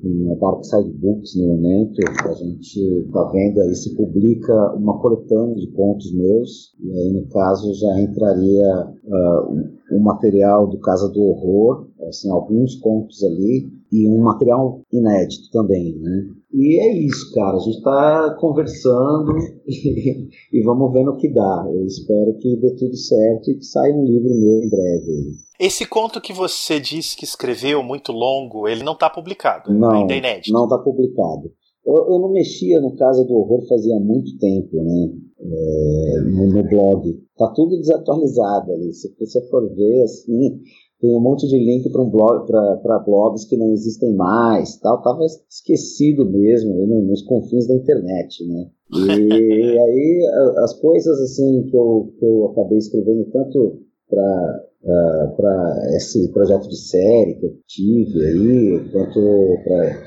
com 0.00 0.32
a 0.32 0.34
Dark 0.36 0.64
Side 0.64 0.92
Books 0.98 1.34
no 1.36 1.48
momento, 1.48 1.98
a 2.24 2.32
gente 2.34 2.78
está 2.78 3.24
vendo 3.32 3.62
aí 3.62 3.74
se 3.74 3.96
publica 3.96 4.74
uma 4.76 5.00
coletânea 5.00 5.56
de 5.56 5.66
contos 5.72 6.14
meus, 6.14 6.72
e 6.80 6.90
aí 6.92 7.12
no 7.12 7.26
caso 7.30 7.74
já 7.74 8.00
entraria 8.00 8.86
uh, 8.86 9.96
o 9.96 10.00
material 10.00 10.68
do 10.68 10.78
Casa 10.78 11.08
do 11.08 11.20
Horror, 11.20 11.88
assim, 12.06 12.30
alguns 12.30 12.76
contos 12.76 13.24
ali, 13.24 13.72
e 13.92 14.08
um 14.08 14.22
material 14.22 14.80
inédito 14.92 15.50
também, 15.50 15.96
né? 15.98 16.26
E 16.52 16.80
é 16.80 16.92
isso, 16.98 17.32
cara. 17.32 17.56
A 17.56 17.60
gente 17.60 17.76
está 17.76 18.36
conversando 18.38 19.32
e, 19.66 20.28
e, 20.52 20.62
vamos 20.62 20.92
ver 20.92 21.04
no 21.04 21.16
que 21.16 21.28
dá. 21.32 21.64
Eu 21.72 21.84
espero 21.86 22.36
que 22.38 22.56
dê 22.56 22.74
tudo 22.76 22.96
certo 22.96 23.50
e 23.50 23.56
que 23.56 23.64
saia 23.64 23.94
um 23.94 24.04
livro 24.04 24.28
meu 24.28 24.62
em 24.62 24.68
breve. 24.68 25.34
Esse 25.58 25.86
conto 25.86 26.20
que 26.20 26.32
você 26.32 26.80
disse 26.80 27.16
que 27.16 27.24
escreveu, 27.24 27.82
muito 27.82 28.12
longo, 28.12 28.66
ele 28.66 28.82
não 28.82 28.94
está 28.94 29.10
publicado, 29.10 29.72
não, 29.72 29.90
ainda 29.90 30.14
é 30.14 30.18
inédito. 30.18 30.52
Não 30.52 30.64
está 30.64 30.78
publicado. 30.78 31.52
Eu, 31.84 32.12
eu, 32.12 32.18
não 32.18 32.30
mexia 32.30 32.80
no 32.80 32.94
Casa 32.94 33.24
do 33.24 33.34
Horror 33.34 33.66
fazia 33.66 33.98
muito 33.98 34.38
tempo, 34.38 34.82
né? 34.82 35.12
É, 35.40 36.20
no, 36.20 36.52
no, 36.52 36.68
blog. 36.68 37.18
Tá 37.36 37.48
tudo 37.54 37.78
desatualizado 37.78 38.72
ali. 38.72 38.92
Se 38.92 39.14
você 39.18 39.40
for 39.48 39.66
ver, 39.74 40.02
assim, 40.02 40.60
tem 41.00 41.16
um 41.16 41.20
monte 41.20 41.48
de 41.48 41.58
link 41.58 41.88
para 41.90 42.02
um 42.02 42.10
blog, 42.10 42.46
para 42.46 42.98
blogs 42.98 43.44
que 43.46 43.56
não 43.56 43.72
existem 43.72 44.14
mais, 44.14 44.76
tal, 44.78 45.00
tava 45.02 45.24
esquecido 45.48 46.28
mesmo 46.28 46.74
né, 46.86 47.00
nos 47.00 47.22
confins 47.22 47.66
da 47.66 47.74
internet, 47.74 48.46
né? 48.46 48.68
E 48.92 49.78
aí 49.80 50.26
as 50.58 50.78
coisas 50.78 51.18
assim 51.20 51.64
que 51.70 51.76
eu, 51.76 52.12
que 52.18 52.24
eu 52.24 52.46
acabei 52.46 52.78
escrevendo 52.78 53.24
tanto 53.32 53.80
para 54.08 54.69
uh, 54.82 55.36
para 55.36 55.96
esse 55.96 56.30
projeto 56.32 56.68
de 56.68 56.76
série 56.76 57.34
que 57.34 57.46
eu 57.46 57.56
tive 57.66 58.26
aí, 58.26 58.90
quanto 58.92 59.20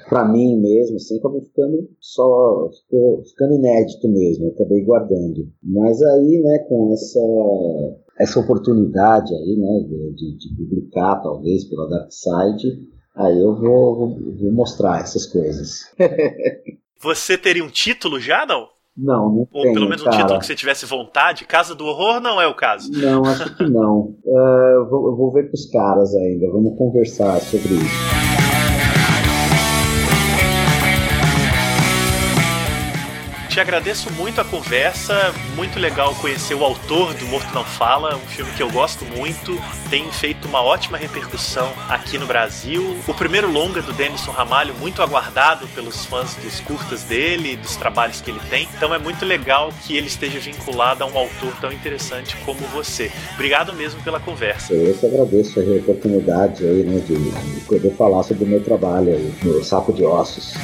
para 0.09 0.27
mim 0.27 0.59
mesmo, 0.59 0.95
assim, 0.95 1.17
acabou 1.17 1.41
ficando 1.41 1.89
só 1.99 2.69
ficou, 2.81 3.23
ficando 3.25 3.53
inédito 3.53 4.07
mesmo, 4.07 4.49
acabei 4.49 4.83
guardando. 4.83 5.47
Mas 5.63 6.01
aí, 6.01 6.41
né, 6.43 6.59
com 6.67 6.93
essa 6.93 7.19
essa 8.19 8.39
oportunidade 8.39 9.33
aí, 9.33 9.55
né, 9.57 9.87
de, 10.15 10.37
de 10.37 10.55
publicar 10.55 11.15
talvez 11.21 11.65
pela 11.65 11.89
Dark 11.89 12.11
Side, 12.11 12.87
aí 13.15 13.39
eu 13.39 13.55
vou, 13.55 13.95
vou, 13.95 14.35
vou 14.35 14.51
mostrar 14.51 15.01
essas 15.01 15.25
coisas. 15.25 15.91
Você 17.01 17.37
teria 17.37 17.63
um 17.63 17.69
título 17.69 18.19
já, 18.19 18.45
não? 18.45 18.72
Não, 18.95 19.29
não 19.29 19.47
Ou 19.51 19.73
pelo 19.73 19.87
menos 19.87 20.01
um 20.01 20.05
cara. 20.05 20.17
título 20.17 20.39
que 20.39 20.45
você 20.45 20.55
tivesse 20.55 20.85
vontade? 20.85 21.45
Casa 21.45 21.73
do 21.73 21.85
Horror 21.85 22.21
não 22.21 22.39
é 22.39 22.47
o 22.47 22.53
caso. 22.53 22.91
Não, 22.91 23.23
acho 23.25 23.55
que 23.57 23.63
não. 23.67 24.15
Uh, 24.23 24.37
eu, 24.75 24.89
vou, 24.89 25.07
eu 25.07 25.15
vou 25.15 25.31
ver 25.33 25.49
com 25.49 25.53
os 25.53 25.65
caras 25.71 26.13
ainda, 26.15 26.51
vamos 26.51 26.77
conversar 26.77 27.39
sobre 27.39 27.73
isso. 27.73 28.32
Te 33.53 33.59
agradeço 33.59 34.11
muito 34.13 34.41
a 34.41 34.43
conversa, 34.43 35.31
muito 35.55 35.77
legal 35.77 36.15
conhecer 36.15 36.55
o 36.55 36.63
autor 36.63 37.13
do 37.13 37.27
Morto 37.27 37.53
Não 37.53 37.63
Fala, 37.63 38.15
um 38.15 38.27
filme 38.27 38.51
que 38.53 38.63
eu 38.63 38.71
gosto 38.71 39.05
muito, 39.05 39.55
tem 39.91 40.11
feito 40.11 40.47
uma 40.47 40.63
ótima 40.63 40.97
repercussão 40.97 41.71
aqui 41.87 42.17
no 42.17 42.25
Brasil. 42.25 42.97
O 43.07 43.13
primeiro 43.13 43.51
longa 43.51 43.79
do 43.79 43.93
Denison 43.93 44.31
Ramalho, 44.31 44.73
muito 44.79 45.03
aguardado 45.03 45.67
pelos 45.67 46.03
fãs 46.03 46.33
dos 46.37 46.61
curtas 46.61 47.03
dele, 47.03 47.55
dos 47.55 47.75
trabalhos 47.75 48.21
que 48.21 48.31
ele 48.31 48.39
tem. 48.49 48.67
Então 48.75 48.91
é 48.91 48.97
muito 48.97 49.23
legal 49.23 49.71
que 49.85 49.95
ele 49.95 50.07
esteja 50.07 50.39
vinculado 50.39 51.03
a 51.03 51.05
um 51.05 51.15
autor 51.15 51.53
tão 51.61 51.71
interessante 51.71 52.35
como 52.37 52.59
você. 52.73 53.11
Obrigado 53.35 53.71
mesmo 53.73 54.01
pela 54.01 54.19
conversa. 54.19 54.73
Eu 54.73 54.95
que 54.95 55.05
agradeço 55.05 55.59
a 55.59 55.63
oportunidade 55.63 56.65
aí, 56.65 56.83
né, 56.83 56.99
de 57.05 57.61
poder 57.67 57.95
falar 57.95 58.23
sobre 58.23 58.45
o 58.45 58.47
meu 58.47 58.63
trabalho 58.63 59.13
aí, 59.13 59.31
no 59.43 59.63
Saco 59.63 59.93
de 59.93 60.03
Ossos. 60.03 60.55